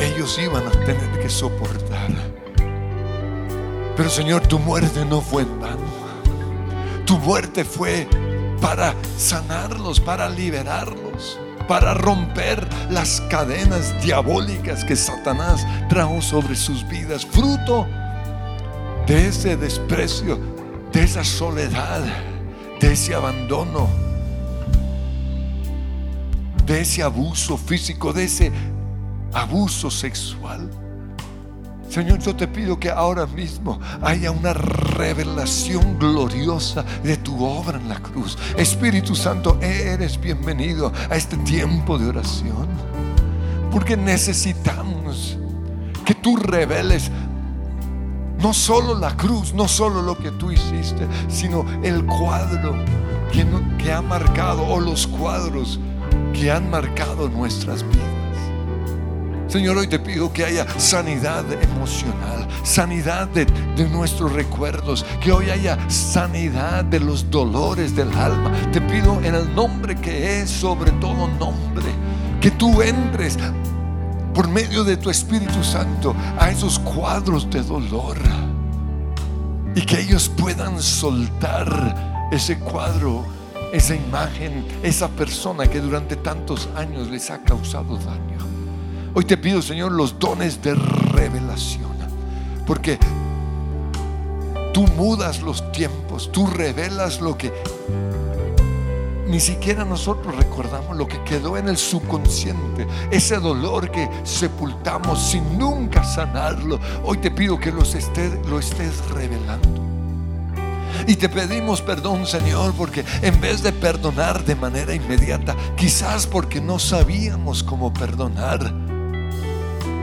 ellos 0.01 0.39
iban 0.39 0.67
a 0.67 0.73
tener 0.73 1.23
que 1.23 1.31
soportar. 1.31 2.11
Pero 3.97 4.11
Señor, 4.11 4.47
tu 4.47 4.59
muerte 4.59 5.07
no 5.07 5.23
fue 5.23 5.41
en 5.41 5.59
vano. 5.59 5.89
Tu 7.07 7.17
muerte 7.17 7.65
fue 7.65 8.07
para 8.61 8.95
sanarlos, 9.17 10.01
para 10.01 10.29
liberarlos 10.29 11.39
para 11.69 11.93
romper 11.93 12.67
las 12.91 13.21
cadenas 13.29 13.95
diabólicas 14.03 14.85
que 14.85 14.97
Satanás 14.97 15.65
trajo 15.91 16.23
sobre 16.23 16.57
sus 16.57 16.89
vidas, 16.89 17.27
fruto 17.27 17.87
de 19.07 19.29
ese 19.29 19.57
desprecio, 19.57 20.39
de 20.93 21.05
esa 21.05 21.23
soledad, 21.23 22.03
de 22.81 22.93
ese 22.93 23.15
abandono, 23.15 23.87
de 26.65 26.81
ese 26.81 27.03
abuso 27.03 27.59
físico, 27.59 28.15
de 28.15 28.25
ese 28.25 28.53
abuso 29.35 29.91
sexual. 29.91 30.71
Señor, 31.89 32.19
yo 32.19 32.37
te 32.37 32.47
pido 32.47 32.79
que 32.79 32.91
ahora 32.91 33.27
mismo 33.27 33.81
haya 34.03 34.31
una 34.31 34.53
revelación 34.53 35.99
gloriosa 35.99 36.85
de 37.03 37.17
tu 37.17 37.43
obra 37.45 37.79
en 37.79 37.89
la 37.89 37.99
cruz. 37.99 38.37
Espíritu 38.57 39.15
Santo, 39.15 39.59
eres 39.63 40.21
bienvenido 40.21 40.93
a 41.11 41.17
este 41.17 41.37
tiempo 41.39 41.99
de 41.99 42.09
oración. 42.09 42.69
Porque 43.71 43.97
necesitamos 43.97 45.39
que 46.05 46.15
tú 46.15 46.37
reveles 46.37 47.11
no 48.39 48.53
solo 48.53 48.95
la 48.95 49.17
cruz, 49.17 49.53
no 49.53 49.67
solo 49.67 50.03
lo 50.03 50.17
que 50.17 50.31
tú 50.31 50.53
hiciste, 50.53 51.07
sino 51.29 51.65
el 51.83 52.05
cuadro 52.05 52.77
que, 53.33 53.93
ha 53.93 54.03
marcado 54.03 54.67
o 54.67 54.81
los 54.81 55.07
cuadros 55.07 55.81
que 56.33 56.51
han 56.51 56.71
marcado 56.71 57.29
nuestras 57.29 57.83
vidas. 57.83 58.18
Señor, 59.49 59.79
hoy 59.79 59.87
te 59.87 59.99
pido 59.99 60.31
que 60.31 60.45
haya 60.45 60.67
sanidad 60.79 61.43
emocional, 61.51 62.47
sanidad 62.65 63.29
de, 63.29 63.47
nuestros 63.89 64.31
recuerdos, 64.33 65.07
que 65.23 65.33
hoy 65.33 65.49
haya 65.49 65.79
sanidad 65.89 66.85
de 66.85 67.01
los 67.01 67.31
dolores 67.31 67.97
del 67.97 68.13
alma. 68.13 68.53
Te 68.73 68.83
pido 68.83 69.19
en 69.23 69.35
el 69.35 69.55
nombre 69.55 69.97
que 69.97 70.43
es 70.43 70.51
sobre 70.51 70.91
todo 70.93 71.29
nombre, 71.29 71.87
que 72.43 72.51
tú 72.51 72.83
entres 72.83 73.39
por 74.35 74.49
medio 74.49 74.85
de 74.85 74.99
tu 74.99 75.09
Espíritu 75.09 75.65
Santo 75.65 76.15
a 76.39 76.51
esos 76.51 76.79
cuadros 76.79 77.49
de 77.49 77.63
dolor 77.63 78.19
y 79.75 79.81
que 79.81 79.99
ellos 79.99 80.29
puedan 80.29 80.79
soltar 80.83 82.29
ese 82.31 82.59
cuadro, 82.59 83.25
esa 83.73 83.95
imagen, 83.95 84.67
esa 84.83 85.09
persona 85.09 85.67
que 85.67 85.81
durante 85.81 86.17
tantos 86.17 86.69
años 86.77 87.09
les 87.09 87.31
ha 87.31 87.39
causado 87.39 87.97
daño. 87.97 88.48
Hoy 89.15 89.25
te 89.25 89.37
pido, 89.37 89.63
Señor, 89.63 89.93
los 89.93 90.19
dones 90.19 90.63
de 90.63 90.75
revelación. 90.75 91.89
Porque 92.67 92.99
tú 94.75 94.87
mudas 94.97 95.41
los 95.41 95.73
tiempos, 95.73 96.31
tú 96.31 96.47
revelas 96.47 97.21
lo 97.21 97.37
que 97.37 97.53
ni 99.27 99.41
siquiera 99.41 99.85
nosotros 99.85 100.35
recordamos, 100.37 100.97
lo 100.97 101.07
que 101.07 101.23
quedó 101.23 101.57
en 101.57 101.69
el 101.69 101.77
subconsciente, 101.77 102.87
ese 103.11 103.39
dolor 103.39 103.91
que 103.91 104.09
sepultamos 104.25 105.21
sin 105.21 105.59
nunca 105.59 106.03
sanarlo. 106.03 106.81
Hoy 107.05 107.19
te 107.19 107.31
pido 107.31 107.59
que 107.59 107.71
los 107.71 107.95
estés, 107.95 108.35
lo 108.47 108.59
estés 108.59 109.07
revelando. 109.11 109.83
Y 111.07 111.17
te 111.17 111.29
pedimos 111.29 111.83
perdón, 111.83 112.27
Señor, 112.27 112.73
porque 112.75 113.05
en 113.23 113.41
vez 113.41 113.63
de 113.63 113.73
perdonar 113.73 114.45
de 114.45 114.55
manera 114.55 114.95
inmediata, 114.95 115.55
quizás 115.77 116.27
porque 116.27 116.61
no 116.61 116.79
sabíamos 116.79 117.63
cómo 117.63 117.93
perdonar, 117.93 118.73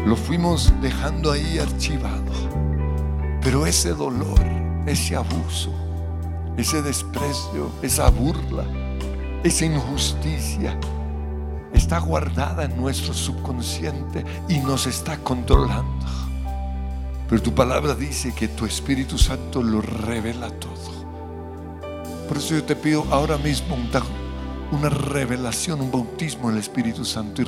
lo 0.06 0.16
fuimos 0.16 0.72
dejando 0.82 1.32
ahí 1.32 1.58
archivado. 1.58 2.32
Pero 3.42 3.66
ese 3.66 3.90
dolor, 3.90 4.40
ese 4.86 5.16
abuso, 5.16 5.72
ese 6.58 6.82
desprecio, 6.82 7.72
esa 7.82 8.10
burla, 8.10 8.66
esa 9.44 9.66
injusticia, 9.66 10.80
está 11.74 12.00
guardada 12.00 12.66
en 12.66 12.78
nuestro 12.78 13.14
subconsciente 13.14 14.24
y 14.48 14.60
nos 14.60 14.86
está 14.86 15.18
controlando. 15.18 16.06
Pero 17.28 17.42
tu 17.42 17.54
palabra 17.54 17.96
dice 17.96 18.34
que 18.34 18.48
tu 18.48 18.66
Espíritu 18.66 19.18
Santo 19.18 19.64
lo 19.64 19.82
revela 19.82 20.50
todo. 20.52 20.76
Por 22.28 22.38
eso 22.38 22.56
yo 22.56 22.64
te 22.64 22.76
pido 22.76 23.06
ahora 23.10 23.38
mismo 23.38 23.76
una 24.72 24.90
revelación, 24.90 25.82
un 25.82 25.92
bautismo 25.92 26.50
en 26.50 26.56
el 26.56 26.62
Espíritu 26.62 27.06
Santo 27.06 27.42
y 27.42 27.46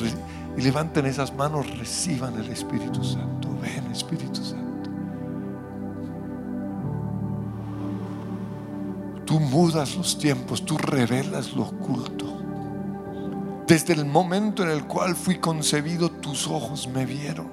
y 0.58 0.62
levanten 0.62 1.06
esas 1.06 1.34
manos, 1.36 1.78
reciban 1.78 2.36
el 2.40 2.50
Espíritu 2.50 3.04
Santo. 3.04 3.50
Ven, 3.62 3.92
Espíritu 3.92 4.44
Santo. 4.44 4.90
Tú 9.24 9.40
mudas 9.40 9.96
los 9.96 10.18
tiempos, 10.18 10.66
tú 10.66 10.78
revelas 10.80 11.54
lo 11.54 11.64
oculto. 11.64 12.26
Desde 13.68 13.94
el 13.94 14.06
momento 14.06 14.64
en 14.64 14.70
el 14.70 14.86
cual 14.86 15.16
fui 15.16 15.38
concebido, 15.38 16.10
tus 16.10 16.48
ojos 16.48 16.88
me 16.88 17.06
vieron 17.06 17.48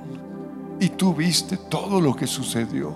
y 0.81 0.88
tú 0.88 1.12
viste 1.12 1.59
todo 1.59 2.01
lo 2.01 2.17
que 2.17 2.27
sucedió. 2.27 2.95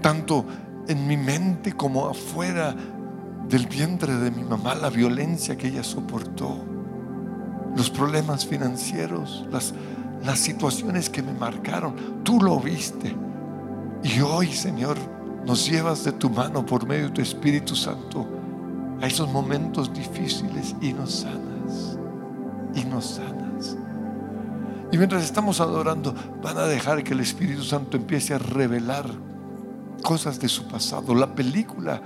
Tanto 0.00 0.44
en 0.86 1.08
mi 1.08 1.16
mente 1.16 1.72
como 1.72 2.06
afuera 2.06 2.76
del 3.48 3.66
vientre 3.66 4.14
de 4.14 4.30
mi 4.30 4.44
mamá, 4.44 4.76
la 4.76 4.90
violencia 4.90 5.56
que 5.56 5.68
ella 5.68 5.82
soportó 5.82 6.75
los 7.76 7.90
problemas 7.90 8.46
financieros, 8.46 9.44
las, 9.52 9.74
las 10.24 10.38
situaciones 10.38 11.10
que 11.10 11.22
me 11.22 11.34
marcaron. 11.34 12.24
Tú 12.24 12.40
lo 12.40 12.58
viste. 12.58 13.14
Y 14.02 14.20
hoy, 14.20 14.50
Señor, 14.52 14.96
nos 15.44 15.68
llevas 15.68 16.02
de 16.04 16.12
tu 16.12 16.30
mano 16.30 16.64
por 16.64 16.86
medio 16.86 17.04
de 17.08 17.10
tu 17.10 17.20
Espíritu 17.20 17.76
Santo 17.76 18.26
a 19.00 19.06
esos 19.06 19.30
momentos 19.30 19.92
difíciles 19.92 20.74
y 20.80 20.94
nos 20.94 21.20
sanas. 21.20 21.98
Y 22.74 22.84
nos 22.84 23.04
sanas. 23.04 23.76
Y 24.90 24.96
mientras 24.96 25.22
estamos 25.22 25.60
adorando, 25.60 26.14
van 26.42 26.56
a 26.56 26.64
dejar 26.64 27.04
que 27.04 27.12
el 27.12 27.20
Espíritu 27.20 27.62
Santo 27.62 27.98
empiece 27.98 28.32
a 28.32 28.38
revelar 28.38 29.06
cosas 30.02 30.40
de 30.40 30.48
su 30.48 30.66
pasado, 30.66 31.14
la 31.14 31.34
película 31.34 32.00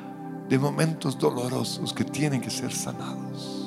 de 0.49 0.59
momentos 0.59 1.17
dolorosos 1.17 1.93
que 1.93 2.05
tienen 2.05 2.41
que 2.41 2.51
ser 2.51 2.73
sanados. 2.73 3.60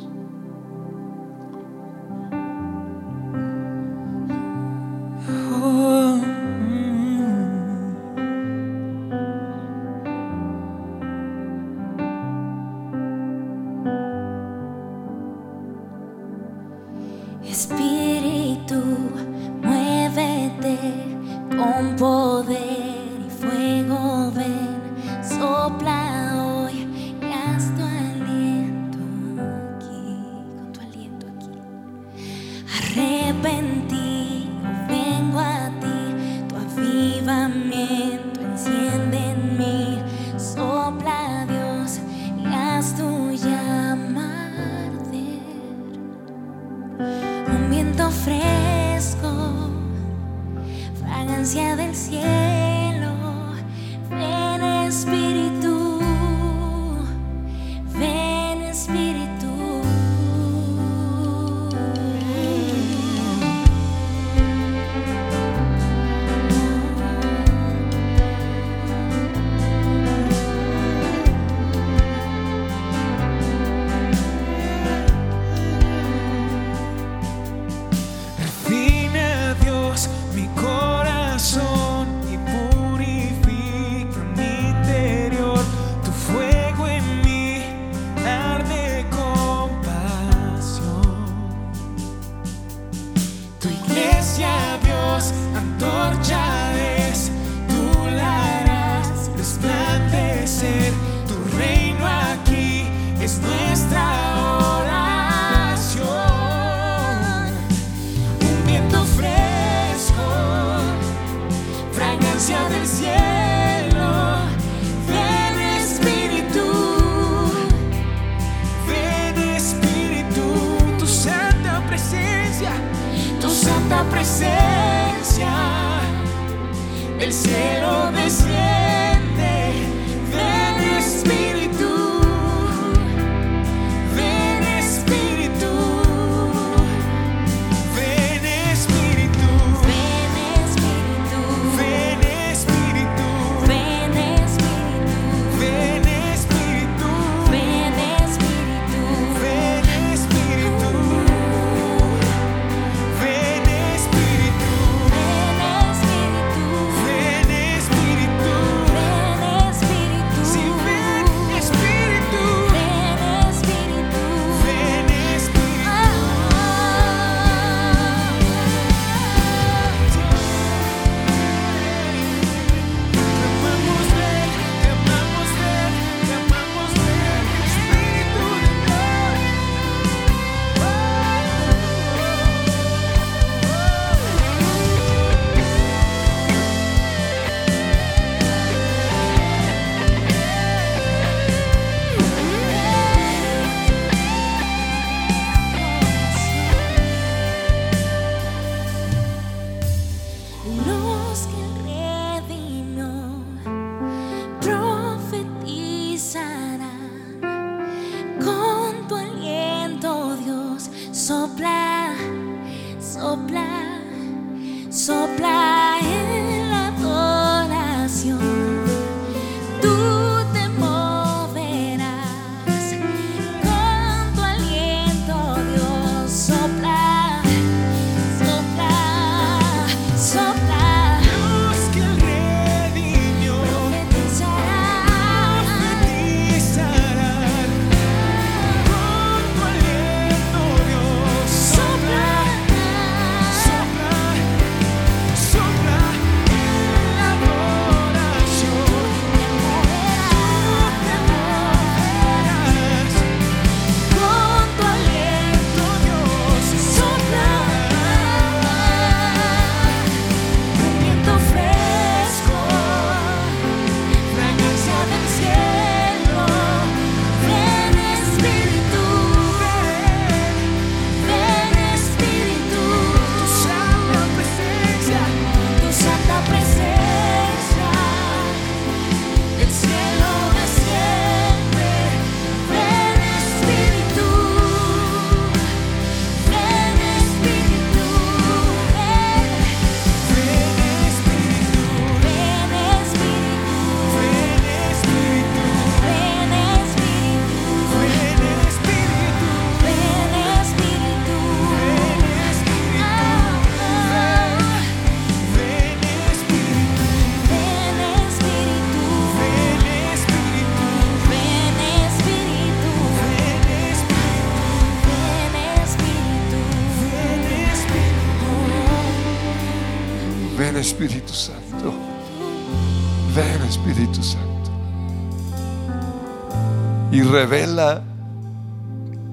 Revela 327.34 328.04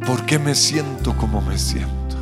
por 0.06 0.24
qué 0.24 0.38
me 0.38 0.54
siento 0.54 1.14
como 1.18 1.42
me 1.42 1.58
siento. 1.58 2.16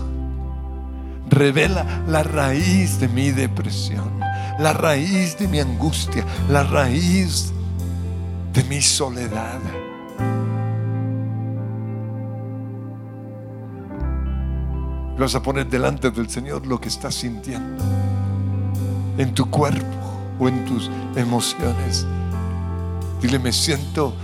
Revela 1.31 2.03
la 2.09 2.25
raíz 2.25 2.99
de 2.99 3.07
mi 3.07 3.31
depresión, 3.31 4.19
la 4.59 4.73
raíz 4.73 5.39
de 5.39 5.47
mi 5.47 5.61
angustia, 5.61 6.25
la 6.49 6.65
raíz 6.65 7.53
de 8.53 8.65
mi 8.65 8.83
soledad. 8.83 9.61
Vas 15.17 15.37
a 15.37 15.43
poner 15.43 15.69
delante 15.69 16.11
del 16.11 16.29
Señor 16.29 16.67
lo 16.67 16.81
que 16.81 16.89
estás 16.89 17.15
sintiendo 17.15 17.85
en 19.17 19.33
tu 19.33 19.49
cuerpo 19.49 19.97
o 20.41 20.49
en 20.49 20.65
tus 20.65 20.91
emociones. 21.15 22.05
Dile, 23.21 23.39
me 23.39 23.53
siento 23.53 24.15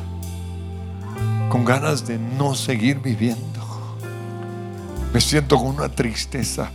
con 1.55 1.64
ganas 1.64 2.05
de 2.05 2.19
no 2.19 2.57
seguir 2.57 2.99
viviendo. 2.99 3.61
Me 5.12 5.21
siento 5.21 5.57
con 5.57 5.69
una 5.69 5.88
tristeza 5.88 6.69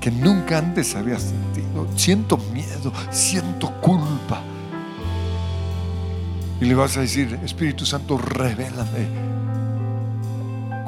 que 0.00 0.10
nunca 0.10 0.58
antes 0.58 0.96
había 0.96 1.16
sentido. 1.16 1.86
Siento 1.94 2.36
miedo, 2.52 2.92
siento 3.12 3.70
culpa. 3.80 4.42
Y 6.60 6.64
le 6.64 6.74
vas 6.74 6.96
a 6.96 7.02
decir, 7.02 7.38
Espíritu 7.44 7.86
Santo, 7.86 8.18
revélame 8.18 9.06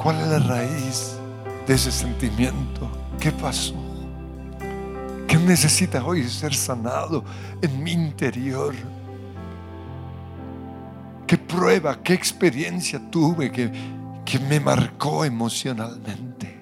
cuál 0.02 0.20
es 0.22 0.26
la 0.26 0.38
raíz 0.40 1.16
de 1.64 1.74
ese 1.74 1.92
sentimiento. 1.92 2.90
¿Qué 3.20 3.30
pasó? 3.30 3.76
¿Qué 5.28 5.36
necesita 5.36 6.04
hoy 6.04 6.28
ser 6.28 6.52
sanado 6.56 7.22
en 7.62 7.84
mi 7.84 7.92
interior? 7.92 8.74
¿Qué 11.26 11.36
prueba, 11.38 12.02
qué 12.02 12.14
experiencia 12.14 13.00
tuve 13.10 13.50
que, 13.50 13.70
que 14.24 14.38
me 14.38 14.60
marcó 14.60 15.24
emocionalmente? 15.24 16.60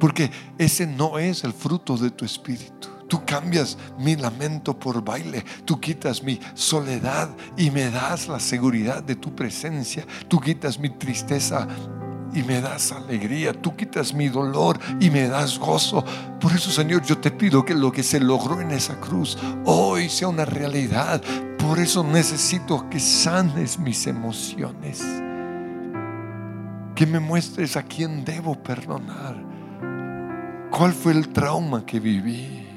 Porque 0.00 0.30
ese 0.56 0.86
no 0.86 1.18
es 1.18 1.44
el 1.44 1.52
fruto 1.52 1.96
de 1.96 2.10
tu 2.10 2.24
espíritu. 2.24 2.88
Tú 3.08 3.22
cambias 3.26 3.76
mi 3.98 4.16
lamento 4.16 4.78
por 4.78 5.04
baile, 5.04 5.44
tú 5.64 5.78
quitas 5.78 6.22
mi 6.22 6.40
soledad 6.54 7.28
y 7.56 7.70
me 7.70 7.90
das 7.90 8.28
la 8.28 8.40
seguridad 8.40 9.02
de 9.02 9.14
tu 9.14 9.34
presencia, 9.34 10.06
tú 10.26 10.40
quitas 10.40 10.78
mi 10.78 10.88
tristeza 10.88 11.68
y 12.34 12.42
me 12.42 12.60
das 12.60 12.92
alegría, 12.92 13.52
tú 13.52 13.76
quitas 13.76 14.12
mi 14.14 14.28
dolor 14.28 14.78
y 15.00 15.10
me 15.10 15.28
das 15.28 15.58
gozo. 15.58 16.04
Por 16.40 16.52
eso, 16.52 16.70
Señor, 16.70 17.02
yo 17.04 17.18
te 17.18 17.30
pido 17.30 17.64
que 17.64 17.74
lo 17.74 17.92
que 17.92 18.02
se 18.02 18.20
logró 18.20 18.60
en 18.60 18.70
esa 18.72 18.98
cruz 18.98 19.38
hoy 19.64 20.08
sea 20.08 20.28
una 20.28 20.44
realidad. 20.44 21.22
Por 21.66 21.78
eso 21.78 22.04
necesito 22.04 22.90
que 22.90 23.00
sanes 23.00 23.78
mis 23.78 24.06
emociones, 24.06 25.02
que 26.94 27.06
me 27.06 27.18
muestres 27.20 27.78
a 27.78 27.82
quién 27.82 28.22
debo 28.22 28.62
perdonar, 28.62 29.42
cuál 30.70 30.92
fue 30.92 31.12
el 31.12 31.30
trauma 31.30 31.86
que 31.86 31.98
viví. 32.00 32.68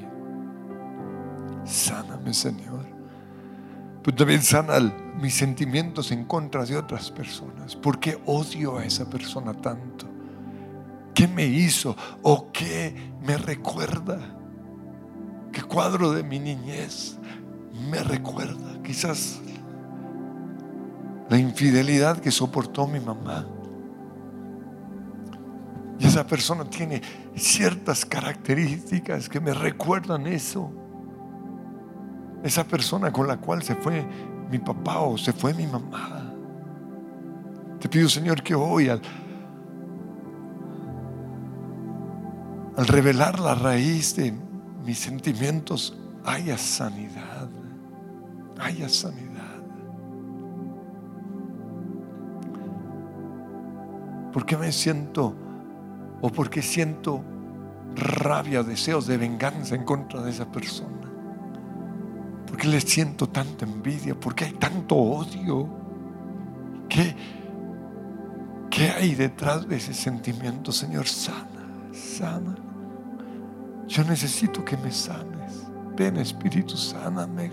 Sáname. 1.66 2.32
Señor. 2.32 2.86
Pero 4.02 4.16
también 4.16 4.42
sana 4.42 4.80
mis 5.20 5.34
sentimientos 5.34 6.10
en 6.10 6.24
contra 6.24 6.64
de 6.64 6.78
otras 6.78 7.10
personas. 7.10 7.76
¿Por 7.76 8.00
qué 8.00 8.18
odio 8.24 8.78
a 8.78 8.86
esa 8.86 9.08
persona 9.08 9.52
tanto? 9.52 10.06
¿Qué 11.14 11.28
me 11.28 11.44
hizo 11.44 11.94
o 12.22 12.50
qué 12.52 13.12
me 13.22 13.36
recuerda? 13.36 14.18
¿Qué 15.52 15.62
cuadro 15.62 16.12
de 16.12 16.22
mi 16.22 16.38
niñez 16.38 17.17
me 17.90 18.02
recuerda? 18.02 18.82
Quizás 18.82 19.40
la 21.28 21.38
infidelidad 21.38 22.18
que 22.18 22.30
soportó 22.30 22.86
mi 22.86 23.00
mamá. 23.00 23.46
Y 25.98 26.06
esa 26.06 26.26
persona 26.26 26.64
tiene 26.64 27.02
ciertas 27.34 28.04
características 28.04 29.28
que 29.28 29.40
me 29.40 29.52
recuerdan 29.52 30.26
eso. 30.26 30.70
Esa 32.42 32.64
persona 32.64 33.12
con 33.12 33.26
la 33.26 33.36
cual 33.36 33.62
se 33.62 33.74
fue 33.74 34.06
mi 34.50 34.58
papá 34.58 35.00
o 35.00 35.18
se 35.18 35.32
fue 35.32 35.52
mi 35.54 35.66
mamá. 35.66 36.32
Te 37.80 37.88
pido, 37.88 38.08
Señor, 38.08 38.42
que 38.42 38.54
hoy 38.54 38.88
al, 38.88 39.02
al 42.76 42.86
revelar 42.86 43.38
la 43.40 43.54
raíz 43.54 44.16
de 44.16 44.32
mis 44.84 44.98
sentimientos 44.98 45.96
haya 46.24 46.56
sanidad. 46.56 47.27
Haya 48.58 48.88
sanidad. 48.88 49.62
¿Por 54.32 54.44
qué 54.44 54.56
me 54.56 54.72
siento 54.72 55.34
o 56.20 56.30
por 56.30 56.50
qué 56.50 56.62
siento 56.62 57.24
rabia, 57.94 58.62
deseos 58.62 59.06
de 59.06 59.16
venganza 59.16 59.74
en 59.74 59.84
contra 59.84 60.22
de 60.22 60.30
esa 60.30 60.50
persona? 60.50 61.10
¿Por 62.46 62.56
qué 62.56 62.68
le 62.68 62.80
siento 62.80 63.28
tanta 63.28 63.64
envidia? 63.64 64.18
¿Por 64.18 64.34
qué 64.34 64.46
hay 64.46 64.52
tanto 64.52 64.96
odio? 64.96 65.68
¿Qué, 66.88 67.14
qué 68.70 68.90
hay 68.90 69.14
detrás 69.14 69.68
de 69.68 69.76
ese 69.76 69.94
sentimiento? 69.94 70.72
Señor, 70.72 71.06
sana, 71.06 71.92
sana. 71.92 72.56
Yo 73.86 74.04
necesito 74.04 74.64
que 74.64 74.76
me 74.76 74.92
sanes. 74.92 75.66
Ven, 75.96 76.16
Espíritu, 76.16 76.76
sáname. 76.76 77.50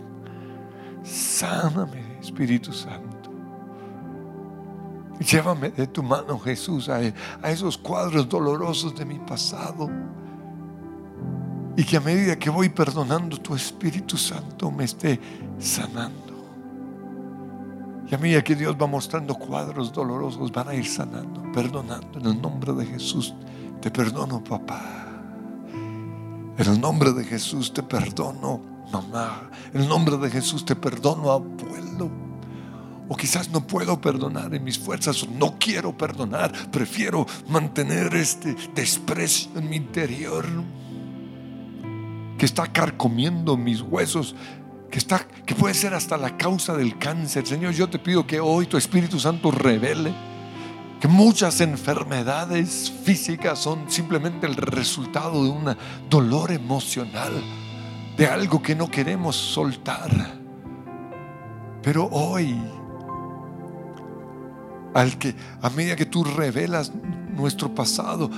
Sáname, 1.05 2.17
Espíritu 2.19 2.73
Santo. 2.73 3.31
Llévame 5.19 5.69
de 5.69 5.87
tu 5.87 6.03
mano, 6.03 6.37
Jesús, 6.39 6.89
a, 6.89 7.01
esos 7.49 7.77
cuadros 7.77 8.27
dolorosos 8.27 8.95
de 8.95 9.05
mi 9.05 9.19
pasado. 9.19 9.89
Y 11.77 11.83
que 11.83 11.97
a 11.97 12.01
medida 12.01 12.37
que 12.37 12.49
voy 12.49 12.69
perdonando, 12.69 13.37
tu 13.37 13.55
Espíritu 13.55 14.17
Santo 14.17 14.71
me 14.71 14.85
esté 14.85 15.19
sanando. 15.59 16.33
Y 18.09 18.15
a 18.15 18.17
medida 18.17 18.43
que 18.43 18.55
Dios 18.55 18.75
va 18.79 18.87
mostrando 18.87 19.35
cuadros 19.35 19.91
dolorosos, 19.93 20.51
van 20.51 20.69
a 20.69 20.73
ir 20.73 20.85
sanando, 20.85 21.51
perdonando. 21.51 22.19
En 22.19 22.25
el 22.25 22.41
nombre 22.41 22.73
de 22.73 22.85
Jesús 22.85 23.33
te 23.81 23.91
perdono, 23.91 24.43
papá. 24.43 25.05
En 26.57 26.67
el 26.67 26.79
nombre 26.79 27.11
de 27.13 27.23
Jesús 27.23 27.73
te 27.73 27.83
perdono, 27.83 28.74
mamá. 29.01 29.49
En 29.73 29.81
el 29.81 29.88
nombre 29.88 30.17
de 30.17 30.29
Jesús 30.29 30.65
te 30.65 30.75
perdono, 30.75 31.31
abuelo. 31.31 32.10
O 33.08 33.15
quizás 33.15 33.49
no 33.49 33.65
puedo 33.65 34.01
perdonar 34.01 34.53
en 34.55 34.63
mis 34.63 34.79
fuerzas, 34.79 35.21
o 35.23 35.27
no 35.27 35.58
quiero 35.60 35.95
perdonar. 35.95 36.51
Prefiero 36.71 37.25
mantener 37.47 38.15
este 38.15 38.55
desprecio 38.73 39.51
en 39.55 39.69
mi 39.69 39.75
interior 39.75 40.45
que 42.38 42.45
está 42.45 42.67
carcomiendo 42.67 43.55
mis 43.55 43.81
huesos, 43.81 44.36
que, 44.89 44.97
está, 44.97 45.27
que 45.45 45.55
puede 45.55 45.73
ser 45.73 45.93
hasta 45.93 46.17
la 46.17 46.36
causa 46.36 46.75
del 46.75 46.97
cáncer. 46.97 47.45
Señor, 47.45 47.73
yo 47.73 47.89
te 47.89 47.99
pido 47.99 48.25
que 48.25 48.39
hoy 48.39 48.65
tu 48.65 48.77
Espíritu 48.77 49.19
Santo 49.19 49.51
revele 49.51 50.13
que 50.99 51.08
muchas 51.08 51.62
enfermedades 51.62 52.91
físicas 53.03 53.60
son 53.60 53.89
simplemente 53.89 54.47
el 54.47 54.55
resultado 54.55 55.43
de 55.43 55.49
un 55.49 55.77
dolor 56.10 56.51
emocional, 56.51 57.34
de 58.17 58.28
algo 58.28 58.62
que 58.62 58.75
no 58.75 58.89
queremos 58.89 59.36
soltar. 59.36 60.10
Pero 61.82 62.08
hoy, 62.12 62.60
al 64.93 65.17
que 65.17 65.36
a 65.62 65.69
medida 65.69 65.95
que 65.95 66.06
tú 66.06 66.23
revelas 66.23 66.91
nuestro 67.36 67.73
pasado 67.75 68.30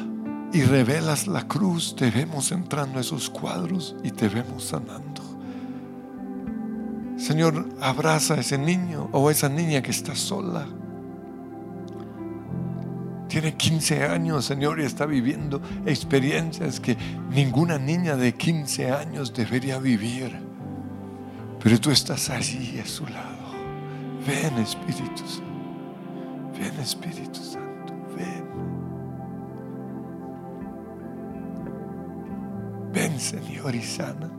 y 0.51 0.61
revelas 0.63 1.27
la 1.27 1.47
cruz, 1.47 1.95
te 1.95 2.09
vemos 2.09 2.51
entrando 2.51 2.97
a 2.97 3.01
esos 3.01 3.29
cuadros 3.29 3.95
y 4.03 4.11
te 4.11 4.27
vemos 4.27 4.65
sanando. 4.65 5.21
Señor, 7.17 7.69
abraza 7.81 8.35
a 8.35 8.39
ese 8.39 8.57
niño 8.57 9.09
o 9.11 9.27
a 9.27 9.31
esa 9.31 9.49
niña 9.49 9.81
que 9.81 9.91
está 9.91 10.15
sola. 10.15 10.67
Tiene 13.27 13.55
15 13.55 14.05
años, 14.05 14.45
Señor, 14.45 14.79
y 14.79 14.83
está 14.83 15.05
viviendo 15.05 15.61
experiencias 15.85 16.79
que 16.79 16.97
ninguna 17.29 17.77
niña 17.77 18.15
de 18.15 18.33
15 18.33 18.91
años 18.91 19.33
debería 19.33 19.79
vivir. 19.79 20.37
Pero 21.61 21.79
tú 21.79 21.91
estás 21.91 22.29
allí 22.29 22.79
a 22.79 22.85
su 22.85 23.05
lado. 23.07 23.47
Ven, 24.25 24.57
Espíritu 24.59 25.27
Santo. 25.27 25.43
Ven, 26.57 26.79
Espíritu 26.79 27.39
Santo. 27.41 27.93
Ven. 28.15 28.45
Ven, 32.93 33.19
Señor, 33.19 33.75
y 33.75 33.81
sana. 33.81 34.29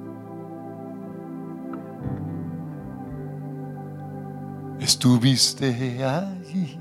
Estuviste 4.80 6.02
allí. 6.04 6.78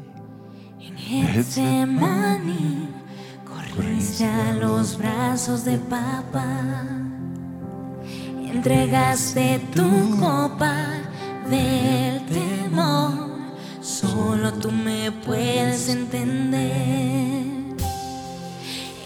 En 0.87 0.97
Getsemaní 0.97 2.87
corriste 3.43 4.25
a 4.25 4.53
los 4.53 4.97
brazos 4.97 5.65
de 5.65 5.77
papá. 5.77 6.85
Entregaste 8.41 9.59
tu 9.75 10.17
copa 10.17 10.75
del 11.49 12.25
temor. 12.27 13.11
Solo 13.81 14.53
tú 14.53 14.71
me 14.71 15.11
puedes 15.11 15.89
entender. 15.89 17.43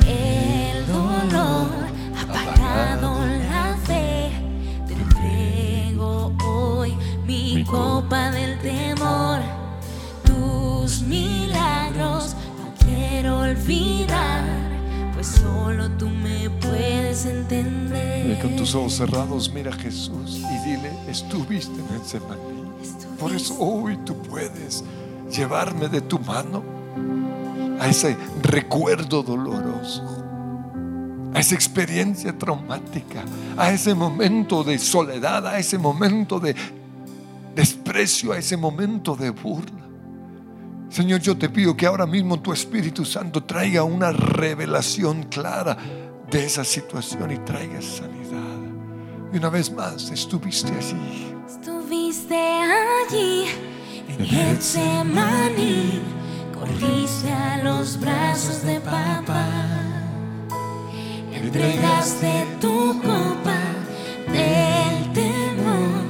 El 0.06 0.86
dolor 0.86 1.68
ha 2.16 2.22
apagado 2.22 3.26
la 3.50 3.76
fe. 3.88 4.32
Te 4.88 4.94
entrego 4.94 6.32
hoy 6.46 6.96
mi 7.26 7.64
copa 7.64 8.30
del 8.30 8.60
temor. 8.60 9.31
Olvidar, 13.76 14.44
pues 15.14 15.28
solo 15.28 15.90
tú 15.92 16.10
me 16.10 16.50
puedes 16.50 17.26
Y 17.26 17.30
entender. 17.30 18.40
con 18.42 18.56
tus 18.56 18.76
ojos 18.76 18.94
cerrados, 18.94 19.52
mira 19.54 19.72
a 19.72 19.76
Jesús 19.78 20.38
y 20.40 20.70
dile, 20.70 20.92
estuviste 21.08 21.80
en 21.80 21.96
el 21.96 22.06
Semaní. 22.06 22.62
Por 23.20 23.32
eso 23.34 23.56
hoy 23.60 23.98
tú 24.06 24.16
puedes 24.24 24.84
llevarme 25.32 25.88
de 25.88 26.02
tu 26.02 26.20
mano 26.20 26.64
a 27.80 27.88
ese 27.88 28.18
recuerdo 28.42 29.24
doloroso, 29.24 30.04
a 31.34 31.40
esa 31.40 31.56
experiencia 31.56 32.38
traumática, 32.38 33.24
a 33.58 33.72
ese 33.72 33.94
momento 33.94 34.64
de 34.64 34.78
soledad, 34.80 35.46
a 35.48 35.60
ese 35.60 35.78
momento 35.78 36.40
de 36.40 36.56
desprecio, 37.56 38.34
a 38.34 38.38
ese 38.38 38.58
momento 38.58 39.16
de 39.16 39.30
burla. 39.30 39.81
Señor, 40.92 41.22
yo 41.22 41.38
te 41.38 41.48
pido 41.48 41.76
que 41.78 41.86
ahora 41.86 42.06
mismo 42.06 42.42
tu 42.42 42.52
Espíritu 42.52 43.06
Santo 43.06 43.46
traiga 43.46 43.86
una 43.86 44.12
revelación 44.12 45.24
clara 45.24 45.78
de 46.30 46.46
esa 46.46 46.66
situación 46.66 47.32
y 47.32 47.38
traiga 47.38 47.82
sanidad. 47.82 48.60
Y 49.32 49.38
una 49.38 49.50
vez 49.50 49.72
más, 49.72 50.12
estuviste 50.12 50.70
allí. 50.74 51.34
Estuviste 51.48 52.36
allí 52.36 53.46
en 54.10 54.26
Getsemaní, 54.26 56.02
corriste 56.54 57.32
a 57.32 57.64
los 57.64 57.98
brazos 57.98 58.62
de 58.64 58.82
papá. 58.82 59.48
Entregaste 61.32 62.48
tu 62.60 63.02
copa 63.02 63.60
del 64.28 65.14
temor, 65.14 66.04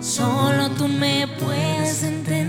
solo 0.00 0.70
tú 0.78 0.86
me 0.86 1.26
puedes 1.40 2.04
entender. 2.04 2.41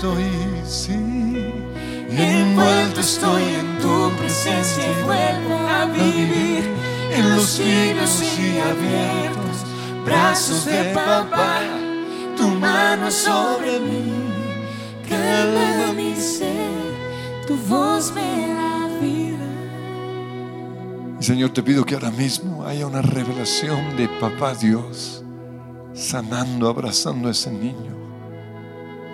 Estoy, 0.00 0.24
sí. 0.64 0.94
Envuelto 2.08 3.00
estoy 3.00 3.42
en 3.42 3.78
tu 3.78 4.10
presencia 4.16 4.82
y 4.82 5.02
vuelvo 5.04 5.58
a 5.68 5.84
vivir 5.86 6.64
en 7.12 7.36
los 7.36 7.56
tibios 7.56 8.22
y 8.38 8.58
abiertos 8.58 9.64
brazos 10.04 10.64
de 10.64 10.84
papá. 10.94 11.60
Tu 12.36 12.48
mano 12.48 13.10
sobre 13.10 13.78
mí, 13.78 14.12
calma 15.06 15.92
mi 15.92 16.16
ser, 16.16 17.46
tu 17.46 17.56
voz 17.68 18.10
me 18.14 18.54
da 18.54 18.88
vida. 19.00 19.38
Y 21.20 21.24
Señor, 21.24 21.50
te 21.50 21.62
pido 21.62 21.84
que 21.84 21.94
ahora 21.94 22.10
mismo 22.10 22.64
haya 22.64 22.86
una 22.86 23.02
revelación 23.02 23.98
de 23.98 24.08
Papá 24.08 24.54
Dios, 24.54 25.22
sanando, 25.92 26.70
abrazando 26.70 27.28
a 27.28 27.32
ese 27.32 27.50
niño, 27.50 27.99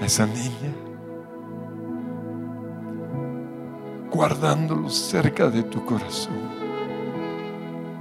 a 0.00 0.04
esa 0.04 0.26
niña, 0.26 0.74
guardándolo 4.10 4.88
cerca 4.90 5.48
de 5.48 5.62
tu 5.62 5.84
corazón. 5.84 6.56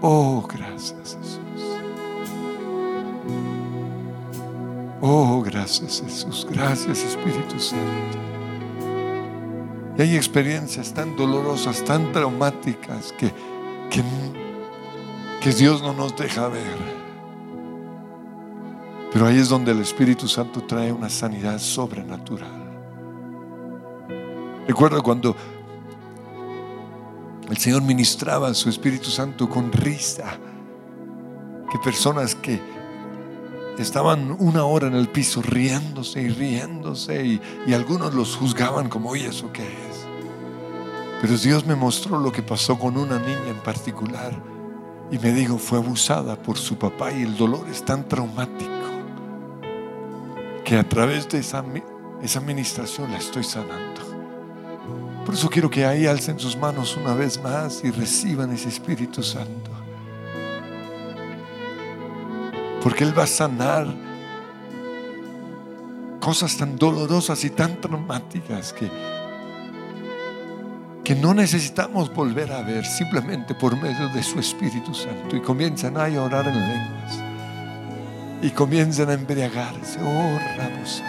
Oh, 0.01 0.45
gracias 0.47 1.17
Jesús. 1.17 1.39
Oh, 5.01 5.41
gracias 5.41 6.01
Jesús. 6.01 6.47
Gracias 6.49 7.03
Espíritu 7.03 7.59
Santo. 7.59 8.17
Y 9.97 10.01
hay 10.01 10.15
experiencias 10.15 10.93
tan 10.93 11.15
dolorosas, 11.15 11.83
tan 11.83 12.11
traumáticas 12.11 13.13
que, 13.13 13.31
que, 13.89 14.03
que 15.41 15.51
Dios 15.53 15.81
no 15.81 15.93
nos 15.93 16.15
deja 16.15 16.49
ver. 16.49 17.04
Pero 19.15 19.27
ahí 19.27 19.37
es 19.37 19.47
donde 19.47 19.71
el 19.71 19.79
Espíritu 19.79 20.27
Santo 20.27 20.61
trae 20.63 20.91
una 20.91 21.09
sanidad 21.09 21.57
sobrenatural. 21.57 22.51
Recuerdo 24.67 25.01
cuando 25.01 25.33
el 27.49 27.55
Señor 27.55 27.81
ministraba 27.83 28.49
a 28.49 28.53
su 28.53 28.67
Espíritu 28.67 29.09
Santo 29.09 29.49
con 29.49 29.71
risa, 29.71 30.37
que 31.71 31.79
personas 31.79 32.35
que 32.35 32.59
estaban 33.77 34.35
una 34.37 34.65
hora 34.65 34.87
en 34.87 34.95
el 34.95 35.07
piso 35.07 35.41
riéndose 35.41 36.21
y 36.21 36.27
riéndose 36.27 37.25
y, 37.25 37.41
y 37.67 37.71
algunos 37.71 38.13
los 38.13 38.35
juzgaban 38.35 38.89
como, 38.89 39.11
oye, 39.11 39.27
¿eso 39.27 39.49
qué 39.53 39.63
es? 39.63 40.05
Pero 41.21 41.37
Dios 41.37 41.65
me 41.65 41.75
mostró 41.75 42.19
lo 42.19 42.33
que 42.33 42.43
pasó 42.43 42.77
con 42.77 42.97
una 42.97 43.17
niña 43.17 43.47
en 43.47 43.63
particular 43.63 44.33
y 45.09 45.17
me 45.19 45.31
dijo, 45.31 45.57
fue 45.57 45.77
abusada 45.77 46.35
por 46.35 46.57
su 46.57 46.77
papá 46.77 47.13
y 47.13 47.21
el 47.21 47.37
dolor 47.37 47.65
es 47.71 47.81
tan 47.85 48.05
traumático 48.09 48.74
que 50.65 50.75
a 50.75 50.83
través 50.83 51.29
de 51.29 51.39
esa, 51.39 51.63
esa 52.21 52.39
administración 52.39 53.11
la 53.11 53.19
estoy 53.19 53.43
sanando. 53.43 54.01
Por 55.23 55.35
eso 55.35 55.49
quiero 55.49 55.69
que 55.69 55.85
ahí 55.85 56.07
alcen 56.07 56.39
sus 56.39 56.57
manos 56.57 56.97
una 56.97 57.13
vez 57.13 57.41
más 57.41 57.83
y 57.83 57.91
reciban 57.91 58.51
ese 58.51 58.69
Espíritu 58.69 59.23
Santo. 59.23 59.71
Porque 62.81 63.03
Él 63.03 63.17
va 63.17 63.23
a 63.23 63.27
sanar 63.27 63.87
cosas 66.19 66.57
tan 66.57 66.75
dolorosas 66.75 67.43
y 67.43 67.51
tan 67.51 67.79
traumáticas 67.79 68.73
que, 68.73 68.89
que 71.03 71.15
no 71.15 71.33
necesitamos 71.35 72.13
volver 72.13 72.51
a 72.51 72.61
ver 72.61 72.85
simplemente 72.85 73.53
por 73.53 73.79
medio 73.79 74.09
de 74.09 74.23
su 74.23 74.39
Espíritu 74.39 74.93
Santo. 74.93 75.35
Y 75.35 75.41
comienzan 75.41 75.97
a 75.97 76.05
orar 76.21 76.47
en 76.47 76.59
lenguas. 76.59 77.24
Y 78.45 78.51
comienzan 78.51 79.09
a 79.09 79.13
embriagarse. 79.13 79.99
Oh, 80.01 80.39
Ramos, 80.57 81.01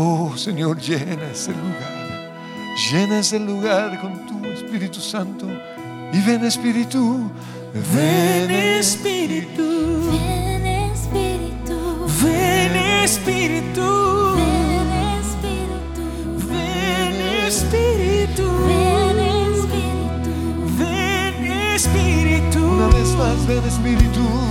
Oh, 0.00 0.36
Señor, 0.36 0.78
llena 0.78 1.30
ese 1.32 1.50
lugar. 1.50 2.30
Llena 2.92 3.18
ese 3.18 3.40
lugar 3.40 4.00
con 4.00 4.26
tu 4.26 4.44
Espíritu 4.46 5.00
Santo. 5.00 5.46
Y 6.12 6.20
ven 6.20 6.44
Espíritu. 6.44 7.30
Ven 7.94 8.50
Espíritu, 8.50 10.10
Ven 10.12 10.66
Espíritu, 10.66 11.78
ven 12.22 12.76
Espíritu, 13.04 14.34
ven 14.36 14.92
Espíritu, 15.06 16.04
ven 16.48 17.20
Espíritu, 17.46 18.46
ven 18.66 19.18
Espíritu, 19.44 20.34
ven 20.78 21.52
Espíritu, 21.74 22.58
Una 22.64 22.86
vez 22.88 23.08
más, 23.16 23.46
ven 23.46 23.64
Espíritu. 23.64 24.47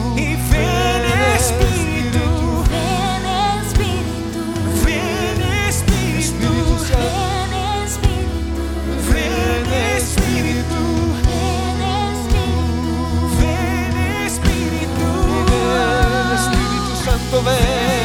convém. 17.30 17.97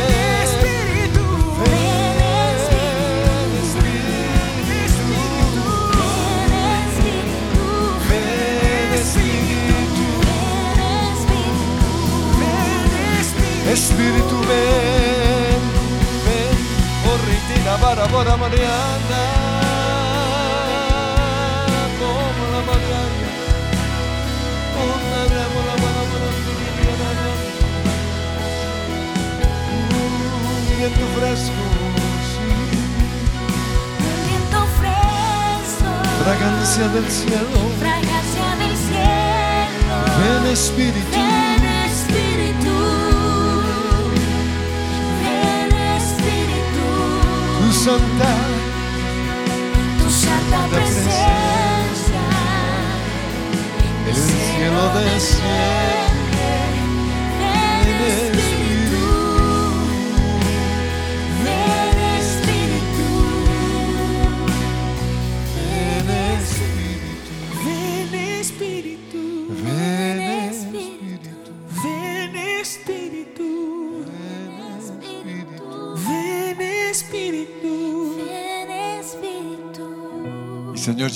your 37.30 37.51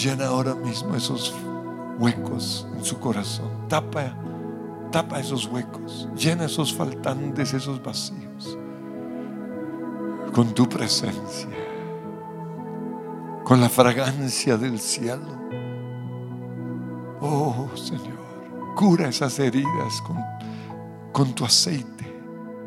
llena 0.06 0.26
ahora 0.26 0.54
mismo 0.54 0.94
esos 0.94 1.34
huecos 1.98 2.68
en 2.76 2.84
su 2.84 3.00
corazón. 3.00 3.50
Tapa, 3.68 4.14
tapa 4.92 5.18
esos 5.18 5.46
huecos. 5.46 6.08
Llena 6.16 6.44
esos 6.44 6.72
faltantes, 6.72 7.52
esos 7.52 7.82
vacíos. 7.82 8.56
Con 10.32 10.54
tu 10.54 10.68
presencia. 10.68 11.48
Con 13.42 13.60
la 13.60 13.68
fragancia 13.68 14.56
del 14.56 14.78
cielo. 14.78 15.34
Oh 17.20 17.68
Señor, 17.74 18.74
cura 18.76 19.08
esas 19.08 19.36
heridas 19.40 20.02
con, 20.06 20.18
con 21.10 21.34
tu 21.34 21.44
aceite. 21.44 22.14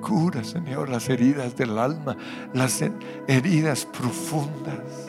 Cura, 0.02 0.44
Señor, 0.44 0.90
las 0.90 1.08
heridas 1.08 1.56
del 1.56 1.78
alma, 1.78 2.18
las 2.54 2.84
heridas 3.28 3.86
profundas 3.86 5.09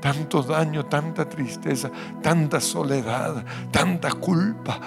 tanto 0.00 0.42
daño, 0.42 0.86
tanta 0.86 1.28
tristeza, 1.28 1.90
tanta 2.22 2.60
soledad, 2.60 3.44
tanta 3.70 4.12
culpa, 4.12 4.80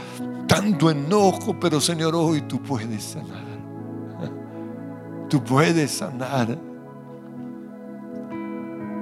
tanto 0.47 0.89
enojo, 0.89 1.59
pero 1.59 1.79
Señor, 1.79 2.15
hoy 2.15 2.41
tú 2.41 2.61
puedes 2.61 3.03
sanar. 3.03 3.53
Tú 5.29 5.43
puedes 5.43 5.91
sanar. 5.91 6.57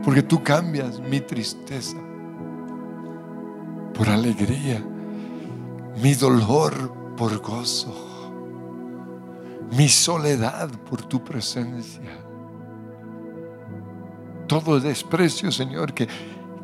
Porque 0.04 0.24
tú 0.24 0.44
cambias 0.44 1.00
mi 1.00 1.22
tristeza 1.22 1.98
por 3.94 4.10
alegría, 4.10 4.84
mi 6.02 6.16
dolor 6.16 7.14
por 7.16 7.38
gozo, 7.40 7.94
mi 9.72 9.88
soledad 9.88 10.70
por 10.90 11.04
tu 11.04 11.24
presencia 11.24 12.31
todo 14.52 14.82
desprecio, 14.82 15.50
Señor, 15.50 15.94
que, 15.94 16.10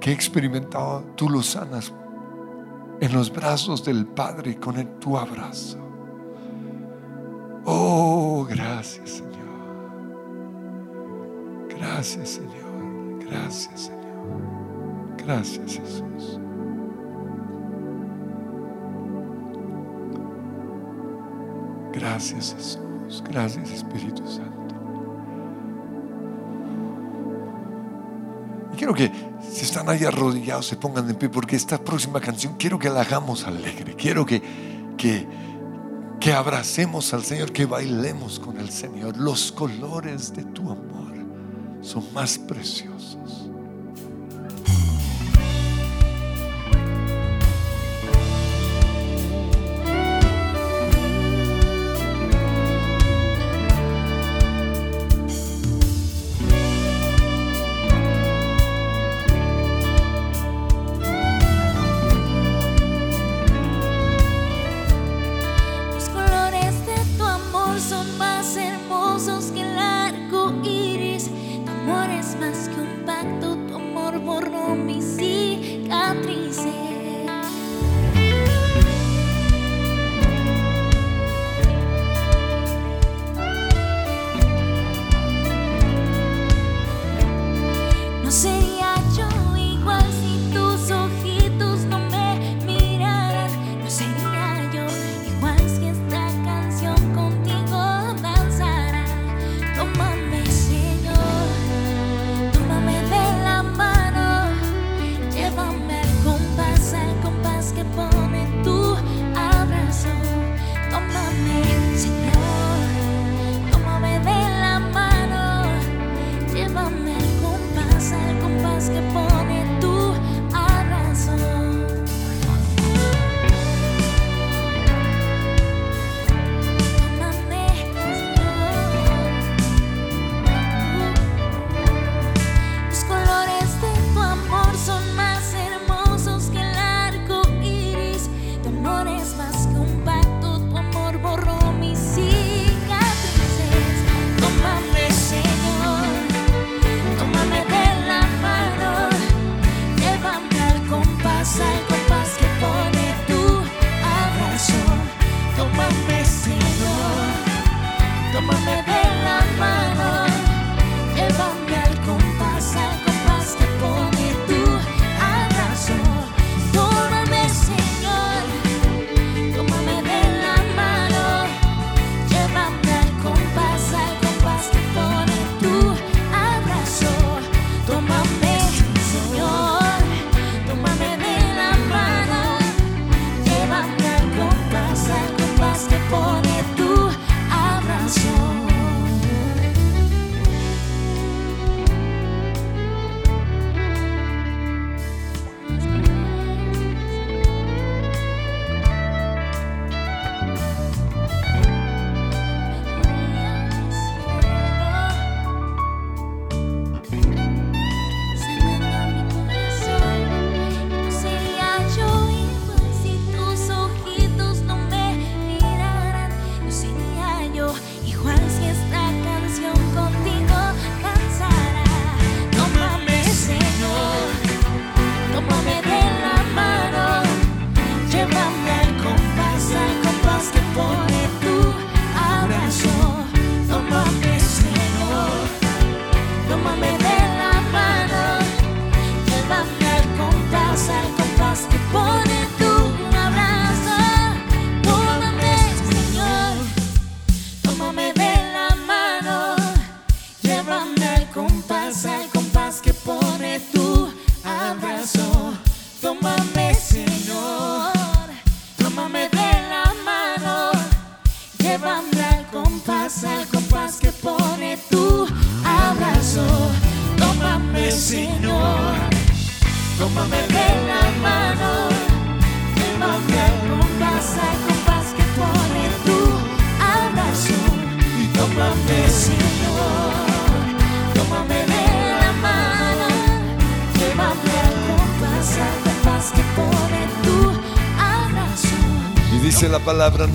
he 0.02 0.12
experimentado, 0.12 1.06
tú 1.16 1.30
lo 1.30 1.42
sanas 1.42 1.94
en 3.00 3.14
los 3.14 3.32
brazos 3.32 3.86
del 3.86 4.06
Padre 4.06 4.60
con 4.60 5.00
tu 5.00 5.18
abrazo. 5.18 5.78
Oh, 7.64 8.46
gracias, 8.50 9.10
Señor. 9.10 9.38
Gracias, 11.70 12.30
Señor. 12.30 13.26
Gracias, 13.26 13.80
Señor. 13.80 15.16
Gracias, 15.18 15.80
Jesús. 15.80 16.40
Gracias, 21.94 22.54
Jesús. 22.54 23.24
Gracias, 23.30 23.72
Espíritu 23.72 24.28
Santo. 24.28 24.57
Quiero 28.78 28.94
que 28.94 29.12
si 29.52 29.64
están 29.64 29.90
ahí 29.90 30.06
arrodillados 30.06 30.68
se 30.68 30.78
pongan 30.78 31.08
de 31.08 31.14
pie 31.14 31.28
porque 31.28 31.56
esta 31.56 31.78
próxima 31.78 32.22
canción 32.22 32.56
quiero 32.58 32.80
que 32.80 32.90
la 32.90 33.02
hagamos 33.02 33.46
alegre. 33.46 33.96
Quiero 33.96 34.26
que, 34.26 34.42
que, 34.98 35.28
que 36.20 36.32
abracemos 36.32 37.14
al 37.14 37.24
Señor, 37.24 37.52
que 37.52 37.66
bailemos 37.66 38.40
con 38.40 38.58
el 38.58 38.70
Señor. 38.70 39.18
Los 39.18 39.52
colores 39.52 40.34
de 40.34 40.44
tu 40.46 40.72
amor 40.72 41.14
son 41.82 42.14
más 42.14 42.38
preciosos. 42.38 43.47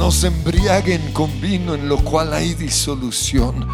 No 0.03 0.11
se 0.11 0.27
embriaguen 0.27 1.13
con 1.13 1.31
vino 1.41 1.77
en 1.77 1.89
lo 1.89 1.97
cual 1.97 2.33
hay 2.33 2.55
disolución, 2.55 3.69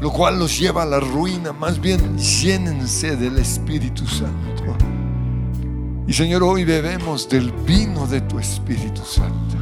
lo 0.00 0.10
cual 0.10 0.38
los 0.38 0.58
lleva 0.58 0.82
a 0.82 0.86
la 0.86 0.98
ruina, 0.98 1.52
más 1.52 1.78
bien 1.78 2.16
llénense 2.16 3.16
del 3.16 3.36
Espíritu 3.36 4.06
Santo. 4.06 4.64
Y 6.08 6.12
Señor, 6.14 6.42
hoy 6.42 6.64
bebemos 6.64 7.28
del 7.28 7.52
vino 7.52 8.06
de 8.06 8.22
tu 8.22 8.38
Espíritu 8.38 9.02
Santo. 9.04 9.56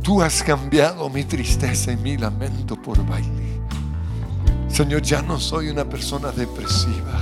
Tú 0.00 0.22
has 0.22 0.42
cambiado 0.42 1.10
mi 1.10 1.24
tristeza 1.24 1.92
y 1.92 1.98
mi 1.98 2.16
lamento 2.16 2.74
por 2.74 3.06
baile. 3.06 3.60
Señor, 4.68 5.02
ya 5.02 5.20
no 5.20 5.38
soy 5.38 5.68
una 5.68 5.84
persona 5.84 6.32
depresiva. 6.32 7.20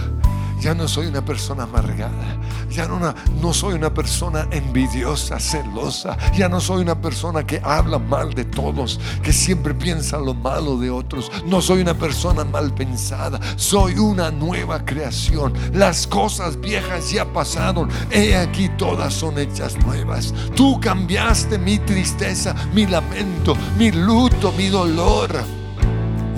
Ya 0.60 0.74
no 0.74 0.88
soy 0.88 1.06
una 1.06 1.24
persona 1.24 1.64
amargada. 1.64 2.38
Ya 2.70 2.86
no, 2.88 2.98
no 3.40 3.52
soy 3.52 3.74
una 3.74 3.92
persona 3.92 4.48
envidiosa, 4.50 5.38
celosa. 5.38 6.16
Ya 6.34 6.48
no 6.48 6.60
soy 6.60 6.82
una 6.82 7.00
persona 7.00 7.46
que 7.46 7.60
habla 7.62 7.98
mal 7.98 8.34
de 8.34 8.44
todos, 8.44 8.98
que 9.22 9.32
siempre 9.32 9.74
piensa 9.74 10.18
lo 10.18 10.34
malo 10.34 10.76
de 10.78 10.90
otros. 10.90 11.30
No 11.46 11.60
soy 11.60 11.82
una 11.82 11.94
persona 11.94 12.44
mal 12.44 12.72
pensada. 12.74 13.40
Soy 13.56 13.98
una 13.98 14.30
nueva 14.30 14.84
creación. 14.84 15.52
Las 15.72 16.06
cosas 16.06 16.60
viejas 16.60 17.10
ya 17.10 17.24
pasaron. 17.32 17.88
He 18.10 18.36
aquí 18.36 18.68
todas 18.78 19.14
son 19.14 19.38
hechas 19.38 19.76
nuevas. 19.84 20.32
Tú 20.54 20.80
cambiaste 20.80 21.58
mi 21.58 21.78
tristeza, 21.78 22.54
mi 22.72 22.86
lamento, 22.86 23.56
mi 23.78 23.92
luto, 23.92 24.52
mi 24.52 24.68
dolor 24.68 25.56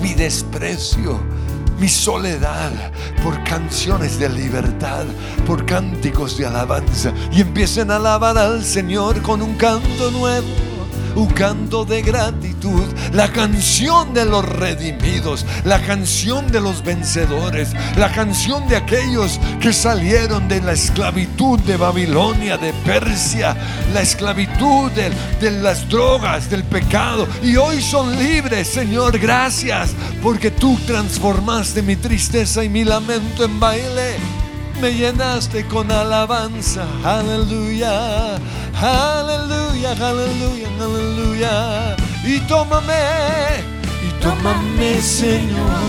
mi 0.01 0.13
desprecio, 0.13 1.19
mi 1.79 1.87
soledad, 1.87 2.71
por 3.23 3.41
canciones 3.43 4.19
de 4.19 4.29
libertad, 4.29 5.05
por 5.47 5.65
cánticos 5.65 6.37
de 6.37 6.45
alabanza. 6.45 7.13
Y 7.31 7.41
empiecen 7.41 7.91
a 7.91 7.95
alabar 7.95 8.37
al 8.37 8.63
Señor 8.63 9.21
con 9.21 9.41
un 9.41 9.55
canto 9.55 10.11
nuevo. 10.11 10.47
Un 11.15 11.29
de 11.87 12.01
gratitud, 12.01 12.83
la 13.13 13.31
canción 13.31 14.13
de 14.13 14.25
los 14.25 14.43
redimidos, 14.43 15.45
la 15.63 15.81
canción 15.81 16.51
de 16.51 16.59
los 16.59 16.83
vencedores, 16.83 17.69
la 17.97 18.11
canción 18.11 18.67
de 18.67 18.75
aquellos 18.75 19.39
que 19.61 19.73
salieron 19.73 20.47
de 20.47 20.61
la 20.61 20.73
esclavitud 20.73 21.59
de 21.59 21.77
Babilonia, 21.77 22.57
de 22.57 22.73
Persia, 22.85 23.55
la 23.93 24.01
esclavitud 24.01 24.91
de, 24.91 25.11
de 25.39 25.51
las 25.61 25.87
drogas, 25.89 26.49
del 26.49 26.63
pecado. 26.63 27.27
Y 27.41 27.55
hoy 27.55 27.81
son 27.81 28.17
libres, 28.17 28.67
Señor, 28.67 29.17
gracias, 29.17 29.91
porque 30.21 30.51
tú 30.51 30.77
transformaste 30.85 31.81
mi 31.81 31.95
tristeza 31.95 32.63
y 32.63 32.69
mi 32.69 32.83
lamento 32.83 33.43
en 33.45 33.59
baile. 33.59 34.38
Me 34.81 34.93
llenaste 34.93 35.65
con 35.65 35.91
alabanza, 35.91 36.85
aleluya, 37.03 38.37
aleluya, 38.79 39.91
aleluya, 39.91 40.69
aleluya. 40.79 41.95
Y 42.23 42.39
tómame, 42.47 42.93
y 44.07 44.23
tómame, 44.23 45.01
Señor, 45.01 45.81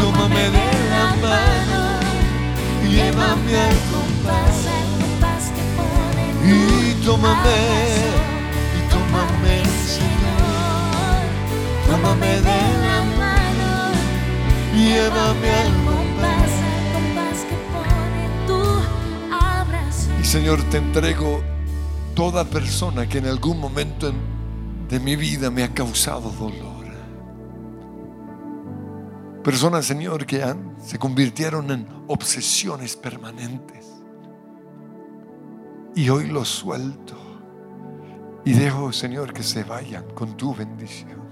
tómame 0.00 0.50
de 0.50 0.68
la 0.90 1.06
mano, 1.20 1.98
llévame 2.88 3.56
al 3.58 3.78
compás, 3.90 4.68
y 6.44 6.94
tómame, 7.04 7.58
y 8.76 8.80
tómame, 8.88 9.56
Señor, 9.96 11.26
Tómame 11.90 12.32
de 12.40 12.60
la 12.84 12.98
mano, 13.18 13.70
llévame 14.76 15.50
al 15.50 15.72
compás, 15.72 15.97
Señor, 20.28 20.62
te 20.64 20.76
entrego 20.76 21.40
toda 22.14 22.44
persona 22.44 23.08
que 23.08 23.16
en 23.16 23.24
algún 23.28 23.58
momento 23.58 24.08
en- 24.08 24.86
de 24.86 25.00
mi 25.00 25.16
vida 25.16 25.50
me 25.50 25.62
ha 25.62 25.72
causado 25.72 26.30
dolor. 26.30 26.84
Personas, 29.42 29.86
Señor, 29.86 30.26
que 30.26 30.44
se 30.84 30.98
convirtieron 30.98 31.70
en 31.70 31.88
obsesiones 32.08 32.94
permanentes. 32.94 33.86
Y 35.94 36.10
hoy 36.10 36.26
los 36.26 36.46
suelto. 36.48 37.14
Y 38.44 38.52
dejo, 38.52 38.92
Señor, 38.92 39.32
que 39.32 39.42
se 39.42 39.64
vayan 39.64 40.04
con 40.14 40.36
tu 40.36 40.54
bendición. 40.54 41.22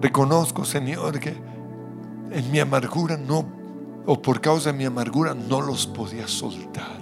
Reconozco, 0.00 0.64
Señor, 0.64 1.20
que 1.20 1.34
en 2.30 2.50
mi 2.50 2.58
amargura 2.58 3.18
no, 3.18 3.44
o 4.06 4.20
por 4.20 4.40
causa 4.40 4.72
de 4.72 4.78
mi 4.78 4.84
amargura 4.84 5.34
no 5.34 5.60
los 5.60 5.86
podía 5.86 6.26
soltar. 6.26 7.00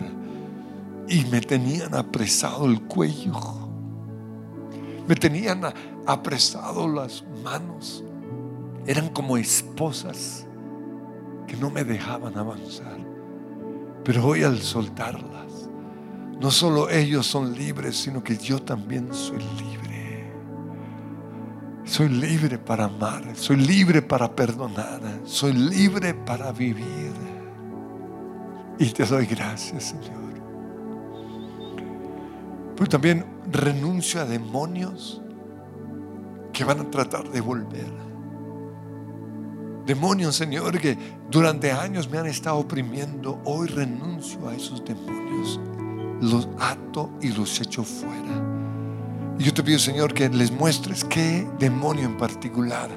Y 1.09 1.25
me 1.25 1.41
tenían 1.41 1.95
apresado 1.95 2.67
el 2.67 2.83
cuello. 2.83 3.33
Me 5.09 5.15
tenían 5.15 5.63
apresado 6.07 6.89
las 6.89 7.25
manos. 7.43 8.05
Eran 8.87 9.09
como 9.09 9.37
esposas 9.37 10.47
que 11.47 11.57
no 11.57 11.71
me 11.71 11.85
dejaban 11.85 12.37
avanzar. 12.39 12.99
Pero 14.05 14.25
hoy 14.25 14.45
al 14.45 14.61
soltarlas, 14.61 15.69
no 16.41 16.51
solo 16.51 16.89
ellos 16.89 17.27
son 17.27 17.55
libres, 17.55 17.97
sino 17.97 18.23
que 18.23 18.37
yo 18.37 18.63
también 18.63 19.13
soy 19.13 19.41
libre. 19.59 20.00
Soy 21.91 22.09
libre 22.09 22.57
para 22.57 22.85
amar, 22.85 23.35
soy 23.35 23.57
libre 23.57 24.01
para 24.01 24.31
perdonar, 24.31 25.01
soy 25.25 25.53
libre 25.53 26.15
para 26.15 26.53
vivir. 26.53 27.13
Y 28.79 28.91
te 28.91 29.05
doy 29.05 29.27
gracias, 29.27 29.87
Señor. 29.87 30.41
Pero 32.77 32.89
también 32.89 33.27
renuncio 33.51 34.21
a 34.21 34.25
demonios 34.25 35.21
que 36.53 36.63
van 36.63 36.79
a 36.79 36.89
tratar 36.89 37.29
de 37.29 37.41
volver. 37.41 37.91
Demonios, 39.85 40.37
Señor, 40.37 40.79
que 40.79 40.97
durante 41.29 41.73
años 41.73 42.09
me 42.09 42.19
han 42.19 42.27
estado 42.27 42.59
oprimiendo. 42.59 43.43
Hoy 43.45 43.67
renuncio 43.67 44.49
a 44.49 44.55
esos 44.55 44.85
demonios. 44.85 45.59
Los 46.21 46.49
ato 46.61 47.11
y 47.21 47.31
los 47.31 47.61
echo 47.61 47.83
fuera. 47.83 48.70
Y 49.41 49.45
yo 49.45 49.55
te 49.55 49.63
pido, 49.63 49.79
Señor, 49.79 50.13
que 50.13 50.29
les 50.29 50.51
muestres 50.53 51.03
qué 51.03 51.49
demonio 51.59 52.05
en 52.05 52.19
particular 52.19 52.91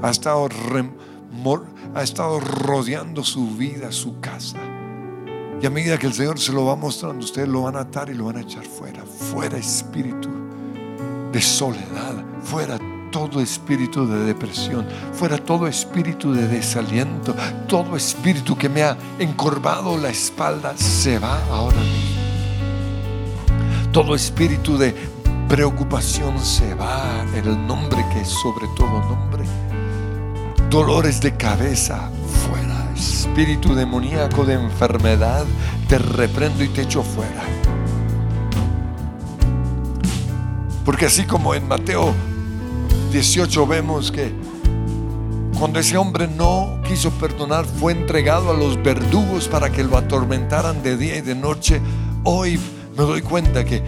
ha 0.00 0.08
estado, 0.10 0.48
rem- 0.48 0.92
mor- 1.32 1.66
ha 1.92 2.04
estado 2.04 2.38
rodeando 2.38 3.24
su 3.24 3.48
vida, 3.56 3.90
su 3.90 4.20
casa. 4.20 4.58
Y 5.60 5.66
a 5.66 5.70
medida 5.70 5.98
que 5.98 6.06
el 6.06 6.12
Señor 6.14 6.38
se 6.38 6.52
lo 6.52 6.66
va 6.66 6.76
mostrando, 6.76 7.24
ustedes 7.24 7.48
lo 7.48 7.62
van 7.62 7.74
a 7.74 7.80
atar 7.80 8.08
y 8.10 8.14
lo 8.14 8.26
van 8.26 8.36
a 8.36 8.42
echar 8.42 8.64
fuera. 8.64 9.02
Fuera 9.04 9.58
espíritu 9.58 10.28
de 11.32 11.42
soledad. 11.42 12.14
Fuera 12.44 12.78
todo 13.10 13.40
espíritu 13.40 14.06
de 14.06 14.20
depresión. 14.26 14.86
Fuera 15.12 15.36
todo 15.36 15.66
espíritu 15.66 16.32
de 16.32 16.46
desaliento. 16.46 17.34
Todo 17.66 17.96
espíritu 17.96 18.56
que 18.56 18.68
me 18.68 18.84
ha 18.84 18.96
encorvado 19.18 19.98
la 19.98 20.10
espalda 20.10 20.76
se 20.76 21.18
va 21.18 21.42
ahora 21.50 21.80
mismo. 21.80 22.20
Todo 23.92 24.14
espíritu 24.14 24.78
de 24.78 24.94
preocupación 25.50 26.38
se 26.38 26.74
va 26.74 27.24
el 27.34 27.66
nombre 27.66 28.06
que 28.12 28.20
es 28.20 28.28
sobre 28.28 28.68
todo 28.76 29.02
nombre. 29.02 29.42
Dolores 30.70 31.20
de 31.20 31.36
cabeza 31.36 32.08
fuera. 32.46 32.88
Espíritu 32.94 33.74
demoníaco 33.74 34.44
de 34.44 34.54
enfermedad, 34.54 35.44
te 35.88 35.98
reprendo 35.98 36.62
y 36.62 36.68
te 36.68 36.82
echo 36.82 37.02
fuera. 37.02 37.42
Porque 40.84 41.06
así 41.06 41.24
como 41.24 41.52
en 41.52 41.66
Mateo 41.66 42.14
18 43.10 43.66
vemos 43.66 44.12
que 44.12 44.32
cuando 45.58 45.80
ese 45.80 45.96
hombre 45.96 46.28
no 46.28 46.78
quiso 46.86 47.10
perdonar, 47.10 47.64
fue 47.64 47.92
entregado 47.92 48.52
a 48.52 48.54
los 48.54 48.80
verdugos 48.80 49.48
para 49.48 49.70
que 49.70 49.82
lo 49.82 49.96
atormentaran 49.96 50.80
de 50.84 50.96
día 50.96 51.16
y 51.16 51.22
de 51.22 51.34
noche. 51.34 51.80
Hoy 52.22 52.60
me 52.96 53.02
doy 53.02 53.22
cuenta 53.22 53.64
que 53.64 53.82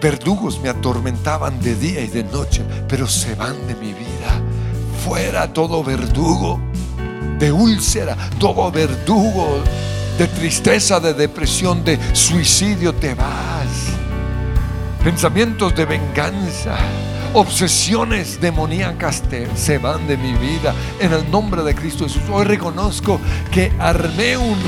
verdugos 0.00 0.60
me 0.60 0.68
atormentaban 0.68 1.60
de 1.60 1.74
día 1.74 2.00
y 2.00 2.08
de 2.08 2.24
noche, 2.24 2.64
pero 2.88 3.06
se 3.06 3.34
van 3.34 3.66
de 3.66 3.74
mi 3.74 3.92
vida. 3.92 4.40
Fuera 5.04 5.52
todo 5.52 5.82
verdugo 5.84 6.60
de 7.38 7.52
úlcera, 7.52 8.16
todo 8.38 8.70
verdugo 8.70 9.62
de 10.18 10.26
tristeza, 10.26 11.00
de 11.00 11.14
depresión, 11.14 11.84
de 11.84 11.98
suicidio, 12.14 12.94
te 12.94 13.14
vas. 13.14 13.68
Pensamientos 15.02 15.74
de 15.74 15.86
venganza, 15.86 16.76
obsesiones 17.32 18.38
demoníacas 18.40 19.22
te- 19.22 19.48
se 19.56 19.78
van 19.78 20.06
de 20.06 20.18
mi 20.18 20.34
vida 20.34 20.74
en 21.00 21.12
el 21.14 21.30
nombre 21.30 21.62
de 21.62 21.74
Cristo 21.74 22.04
Jesús. 22.04 22.22
Hoy 22.30 22.44
reconozco 22.44 23.18
que 23.50 23.72
armé 23.78 24.36
un, 24.36 24.58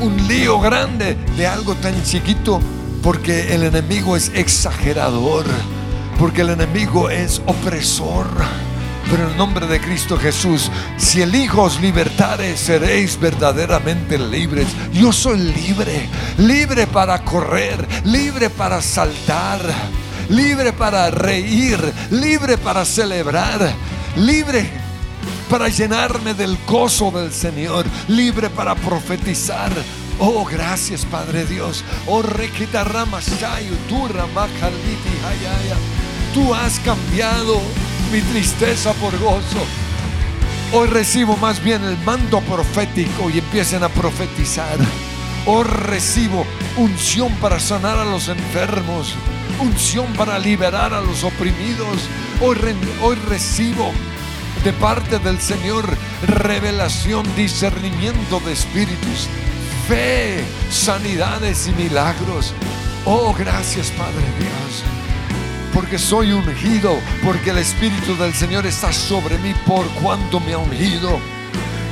un 0.00 0.28
lío 0.28 0.60
grande 0.60 1.16
de 1.36 1.46
algo 1.48 1.74
tan 1.74 2.00
chiquito 2.04 2.60
porque 3.08 3.54
el 3.54 3.62
enemigo 3.62 4.18
es 4.18 4.30
exagerador, 4.34 5.46
porque 6.18 6.42
el 6.42 6.50
enemigo 6.50 7.08
es 7.08 7.40
opresor. 7.46 8.26
Pero 9.10 9.24
en 9.24 9.30
el 9.30 9.36
nombre 9.38 9.66
de 9.66 9.80
Cristo 9.80 10.18
Jesús, 10.18 10.70
si 10.98 11.22
el 11.22 11.34
Hijo 11.34 11.62
os 11.62 11.78
seréis 12.56 13.18
verdaderamente 13.18 14.18
libres. 14.18 14.66
Yo 14.92 15.10
soy 15.10 15.38
libre, 15.38 16.06
libre 16.36 16.86
para 16.86 17.24
correr, 17.24 17.88
libre 18.04 18.50
para 18.50 18.82
saltar, 18.82 19.62
libre 20.28 20.74
para 20.74 21.10
reír, 21.10 21.80
libre 22.10 22.58
para 22.58 22.84
celebrar, 22.84 23.72
libre 24.16 24.68
para 25.48 25.70
llenarme 25.70 26.34
del 26.34 26.58
gozo 26.66 27.10
del 27.10 27.32
Señor, 27.32 27.86
libre 28.06 28.50
para 28.50 28.74
profetizar. 28.74 29.72
Oh, 30.20 30.44
gracias 30.44 31.04
Padre 31.04 31.44
Dios. 31.44 31.84
Oh, 32.06 32.22
requita 32.22 32.82
rama 32.84 33.20
shayu, 33.20 33.74
tu 33.88 34.08
rama 34.08 34.48
kaliti 34.60 35.14
hayaya. 35.24 35.76
Tú 36.34 36.54
has 36.54 36.80
cambiado 36.80 37.60
mi 38.12 38.20
tristeza 38.20 38.92
por 38.94 39.16
gozo. 39.18 39.64
Hoy 40.72 40.88
recibo 40.88 41.36
más 41.36 41.62
bien 41.62 41.84
el 41.84 41.96
mando 41.98 42.40
profético 42.40 43.30
y 43.30 43.38
empiecen 43.38 43.84
a 43.84 43.88
profetizar. 43.88 44.76
Hoy 45.46 45.64
recibo 45.64 46.44
unción 46.76 47.32
para 47.36 47.60
sanar 47.60 47.96
a 47.98 48.04
los 48.04 48.28
enfermos, 48.28 49.14
unción 49.60 50.12
para 50.14 50.38
liberar 50.38 50.92
a 50.92 51.00
los 51.00 51.24
oprimidos. 51.24 52.08
Hoy 52.40 53.16
recibo 53.28 53.92
de 54.64 54.72
parte 54.74 55.18
del 55.20 55.40
Señor 55.40 55.88
revelación, 56.26 57.24
discernimiento 57.36 58.40
de 58.40 58.52
espíritus, 58.52 59.28
fe, 59.88 60.44
sanidades 60.70 61.66
y 61.66 61.72
milagros. 61.72 62.52
Oh, 63.04 63.34
gracias 63.36 63.90
Padre 63.92 64.24
Dios 64.38 64.84
porque 65.74 65.98
soy 65.98 66.32
ungido, 66.32 66.98
porque 67.24 67.50
el 67.50 67.58
Espíritu 67.58 68.16
del 68.16 68.34
Señor 68.34 68.66
está 68.66 68.92
sobre 68.92 69.38
mí 69.38 69.54
por 69.64 69.86
cuanto 70.02 70.40
me 70.40 70.54
ha 70.54 70.58
ungido. 70.58 71.20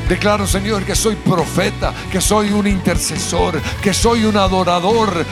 Declaro, 0.09 0.47
Señor, 0.47 0.84
que 0.84 0.97
soy 0.97 1.14
profeta, 1.14 1.94
que 2.11 2.20
soy 2.20 2.51
un 2.51 2.66
intercesor, 2.66 3.61
que 3.82 3.94
soy 3.94 4.24
un 4.24 4.36
adorador 4.36 5.24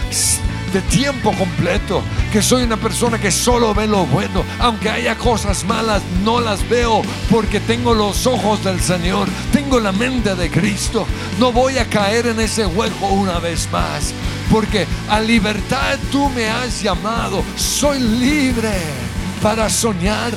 de 0.74 0.82
tiempo 0.82 1.32
completo, 1.32 2.02
que 2.32 2.42
soy 2.42 2.64
una 2.64 2.76
persona 2.76 3.20
que 3.20 3.30
solo 3.30 3.72
ve 3.72 3.86
lo 3.86 4.06
bueno, 4.06 4.44
aunque 4.58 4.90
haya 4.90 5.16
cosas 5.16 5.62
malas, 5.64 6.02
no 6.24 6.40
las 6.40 6.68
veo 6.68 7.00
porque 7.30 7.60
tengo 7.60 7.94
los 7.94 8.26
ojos 8.26 8.64
del 8.64 8.80
Señor, 8.80 9.28
tengo 9.52 9.78
la 9.78 9.92
mente 9.92 10.34
de 10.34 10.50
Cristo. 10.50 11.06
No 11.38 11.52
voy 11.52 11.78
a 11.78 11.88
caer 11.88 12.26
en 12.26 12.40
ese 12.40 12.66
hueco 12.66 13.06
una 13.06 13.38
vez 13.38 13.68
más, 13.70 14.12
porque 14.50 14.84
a 15.08 15.20
libertad 15.20 15.96
tú 16.10 16.28
me 16.30 16.48
has 16.48 16.82
llamado. 16.82 17.44
Soy 17.56 18.00
libre 18.00 18.72
para 19.40 19.70
soñar. 19.70 20.32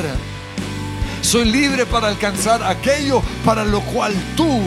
Soy 1.22 1.46
libre 1.46 1.88
para 1.88 2.10
alcanzar 2.10 2.62
aquello 2.62 3.24
para 3.44 3.66
lo 3.66 3.82
cual 3.82 4.14
tú 4.36 4.62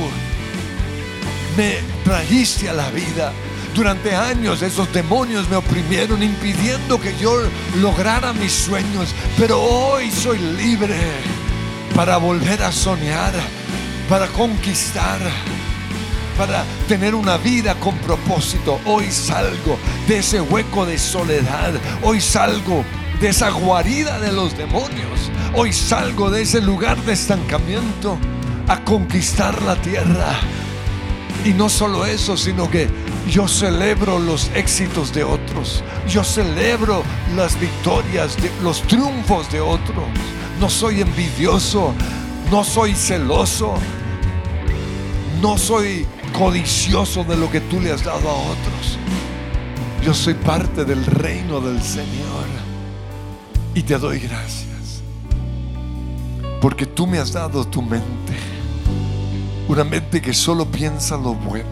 me 1.57 1.77
trajiste 2.03 2.69
a 2.69 2.73
la 2.73 2.91
vida. 2.91 3.33
Durante 3.75 4.15
años 4.15 4.63
esos 4.63 4.93
demonios 4.93 5.49
me 5.49 5.57
oprimieron 5.57 6.23
impidiendo 6.23 7.01
que 7.01 7.17
yo 7.17 7.41
lograra 7.81 8.33
mis 8.33 8.53
sueños. 8.53 9.15
Pero 9.39 9.61
hoy 9.61 10.11
soy 10.11 10.39
libre 10.39 10.99
para 11.95 12.17
volver 12.17 12.63
a 12.63 12.73
soñar, 12.73 13.33
para 14.09 14.27
conquistar, 14.27 15.21
para 16.37 16.65
tener 16.89 17.15
una 17.15 17.37
vida 17.37 17.77
con 17.77 17.97
propósito. 17.99 18.81
Hoy 18.85 19.11
salgo 19.11 19.79
de 20.09 20.19
ese 20.19 20.41
hueco 20.41 20.85
de 20.85 20.99
soledad. 20.99 21.73
Hoy 22.03 22.21
salgo 22.21 22.85
de 23.21 23.29
esa 23.29 23.51
guarida 23.51 24.19
de 24.19 24.33
los 24.33 24.59
demonios. 24.59 25.31
Hoy 25.55 25.73
salgo 25.73 26.29
de 26.31 26.43
ese 26.43 26.61
lugar 26.61 27.01
de 27.05 27.13
estancamiento 27.13 28.19
a 28.67 28.85
conquistar 28.85 29.63
la 29.63 29.77
tierra. 29.77 30.41
Y 31.45 31.51
no 31.51 31.69
solo 31.69 32.05
eso, 32.05 32.37
sino 32.37 32.71
que 32.71 32.89
yo 33.29 33.47
celebro 33.47 34.19
los 34.19 34.51
éxitos 34.55 35.13
de 35.13 35.25
otros. 35.25 35.83
Yo 36.09 36.25
celebro 36.25 37.03
las 37.37 37.59
victorias, 37.59 38.37
los 38.63 38.83
triunfos 38.83 39.51
de 39.53 39.61
otros. 39.61 40.05
No 40.59 40.69
soy 40.69 41.01
envidioso, 41.01 41.95
no 42.51 42.65
soy 42.65 42.95
celoso, 42.95 43.75
no 45.41 45.57
soy 45.57 46.07
codicioso 46.37 47.25
de 47.25 47.37
lo 47.37 47.51
que 47.51 47.61
tú 47.61 47.81
le 47.81 47.93
has 47.93 48.05
dado 48.05 48.29
a 48.29 48.35
otros. 48.35 48.99
Yo 50.05 50.15
soy 50.15 50.35
parte 50.35 50.85
del 50.85 51.05
reino 51.05 51.61
del 51.61 51.83
Señor. 51.83 52.47
Y 53.75 53.83
te 53.83 53.99
doy 53.99 54.19
gracias. 54.19 55.03
Porque 56.61 56.87
tú 56.87 57.07
me 57.07 57.19
has 57.19 57.33
dado 57.33 57.67
tu 57.67 57.83
mente. 57.83 58.35
Una 59.69 59.85
mente 59.85 60.21
que 60.21 60.35
solo 60.35 60.65
piensa 60.65 61.17
lo 61.17 61.35
bueno. 61.35 61.69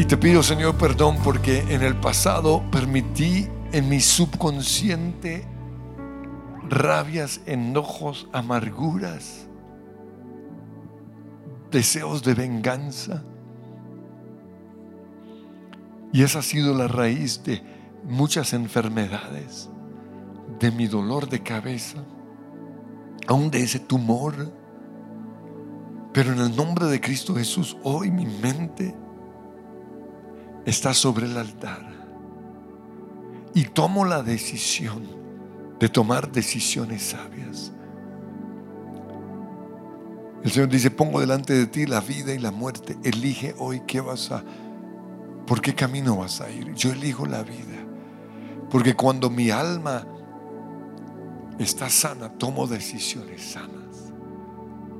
Y 0.00 0.06
te 0.06 0.16
pido, 0.16 0.42
Señor, 0.42 0.78
perdón 0.78 1.18
porque 1.22 1.58
en 1.68 1.82
el 1.82 1.94
pasado 1.94 2.62
permití 2.70 3.46
en 3.70 3.90
mi 3.90 4.00
subconsciente 4.00 5.44
rabias, 6.70 7.42
enojos, 7.44 8.26
amarguras, 8.32 9.46
deseos 11.70 12.22
de 12.22 12.32
venganza. 12.32 13.24
Y 16.14 16.22
esa 16.22 16.38
ha 16.38 16.42
sido 16.44 16.74
la 16.74 16.88
raíz 16.88 17.44
de 17.44 17.62
muchas 18.02 18.54
enfermedades, 18.54 19.68
de 20.60 20.70
mi 20.70 20.86
dolor 20.86 21.28
de 21.28 21.42
cabeza, 21.42 22.02
aún 23.26 23.50
de 23.50 23.64
ese 23.64 23.80
tumor. 23.80 24.50
Pero 26.14 26.32
en 26.32 26.38
el 26.38 26.56
nombre 26.56 26.86
de 26.86 27.02
Cristo 27.02 27.34
Jesús, 27.34 27.76
hoy 27.82 28.10
mi 28.10 28.24
mente 28.24 28.94
está 30.64 30.94
sobre 30.94 31.26
el 31.26 31.36
altar. 31.36 31.86
Y 33.54 33.64
tomo 33.64 34.04
la 34.04 34.22
decisión 34.22 35.02
de 35.78 35.88
tomar 35.88 36.30
decisiones 36.30 37.02
sabias. 37.02 37.72
El 40.42 40.50
Señor 40.50 40.68
dice, 40.68 40.90
pongo 40.90 41.20
delante 41.20 41.52
de 41.52 41.66
ti 41.66 41.86
la 41.86 42.00
vida 42.00 42.32
y 42.32 42.38
la 42.38 42.50
muerte. 42.50 42.96
Elige 43.02 43.54
hoy 43.58 43.82
qué 43.86 44.00
vas 44.00 44.30
a, 44.30 44.42
por 45.46 45.60
qué 45.60 45.74
camino 45.74 46.16
vas 46.16 46.40
a 46.40 46.50
ir. 46.50 46.72
Yo 46.74 46.92
elijo 46.92 47.26
la 47.26 47.42
vida. 47.42 47.84
Porque 48.70 48.94
cuando 48.94 49.28
mi 49.28 49.50
alma 49.50 50.06
está 51.58 51.90
sana, 51.90 52.30
tomo 52.38 52.66
decisiones 52.66 53.42
sanas 53.42 54.12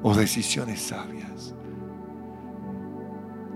o 0.02 0.14
decisiones 0.14 0.80
sabias. 0.82 1.54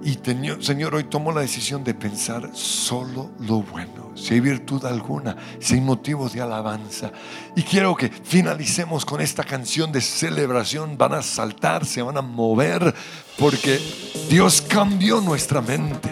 Y 0.03 0.19
Señor, 0.61 0.95
hoy 0.95 1.05
tomo 1.05 1.33
la 1.33 1.41
decisión 1.41 1.83
de 1.83 1.95
pensar 1.95 2.51
solo 2.53 3.31
lo 3.41 3.63
bueno. 3.63 4.13
Si 4.15 4.35
hay 4.35 4.41
virtud 4.41 4.85
alguna, 4.85 5.37
si 5.59 5.75
hay 5.75 5.81
motivos 5.81 6.33
de 6.33 6.43
alabanza. 6.43 7.11
Y 7.57 7.63
quiero 7.63 7.97
que 7.97 8.09
finalicemos 8.09 9.05
con 9.05 9.21
esta 9.21 9.45
canción 9.45 9.93
de 9.93 10.01
celebración. 10.01 10.99
Van 10.99 11.15
a 11.15 11.23
saltar, 11.23 11.87
se 11.87 12.03
van 12.03 12.19
a 12.19 12.23
mover, 12.23 12.95
porque 13.39 13.81
Dios 14.29 14.63
cambió 14.63 15.21
nuestra 15.21 15.61
mente. 15.61 16.11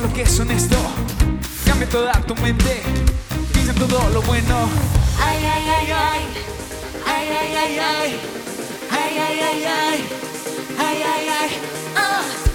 lo 0.00 0.12
que 0.12 0.22
es 0.22 0.40
honesto. 0.40 0.76
Cambia 1.64 1.88
toda 1.88 2.12
tu 2.26 2.34
mente. 2.36 2.82
Piensa 3.52 3.72
en 3.72 3.78
todo 3.78 4.08
lo 4.10 4.22
bueno. 4.22 4.68
Ay, 5.20 5.38
ay, 5.38 5.68
ay, 5.68 5.90
ay. 5.90 6.20
Ay, 7.06 7.28
ay, 7.28 7.54
ay, 7.56 7.78
ay. 7.78 8.20
Ay, 8.90 9.18
ay, 9.18 9.40
ay, 9.40 9.64
ay. 9.64 10.04
Ay, 10.78 11.02
ay, 11.02 11.28
ay. 11.28 11.50
ay. 11.96 12.45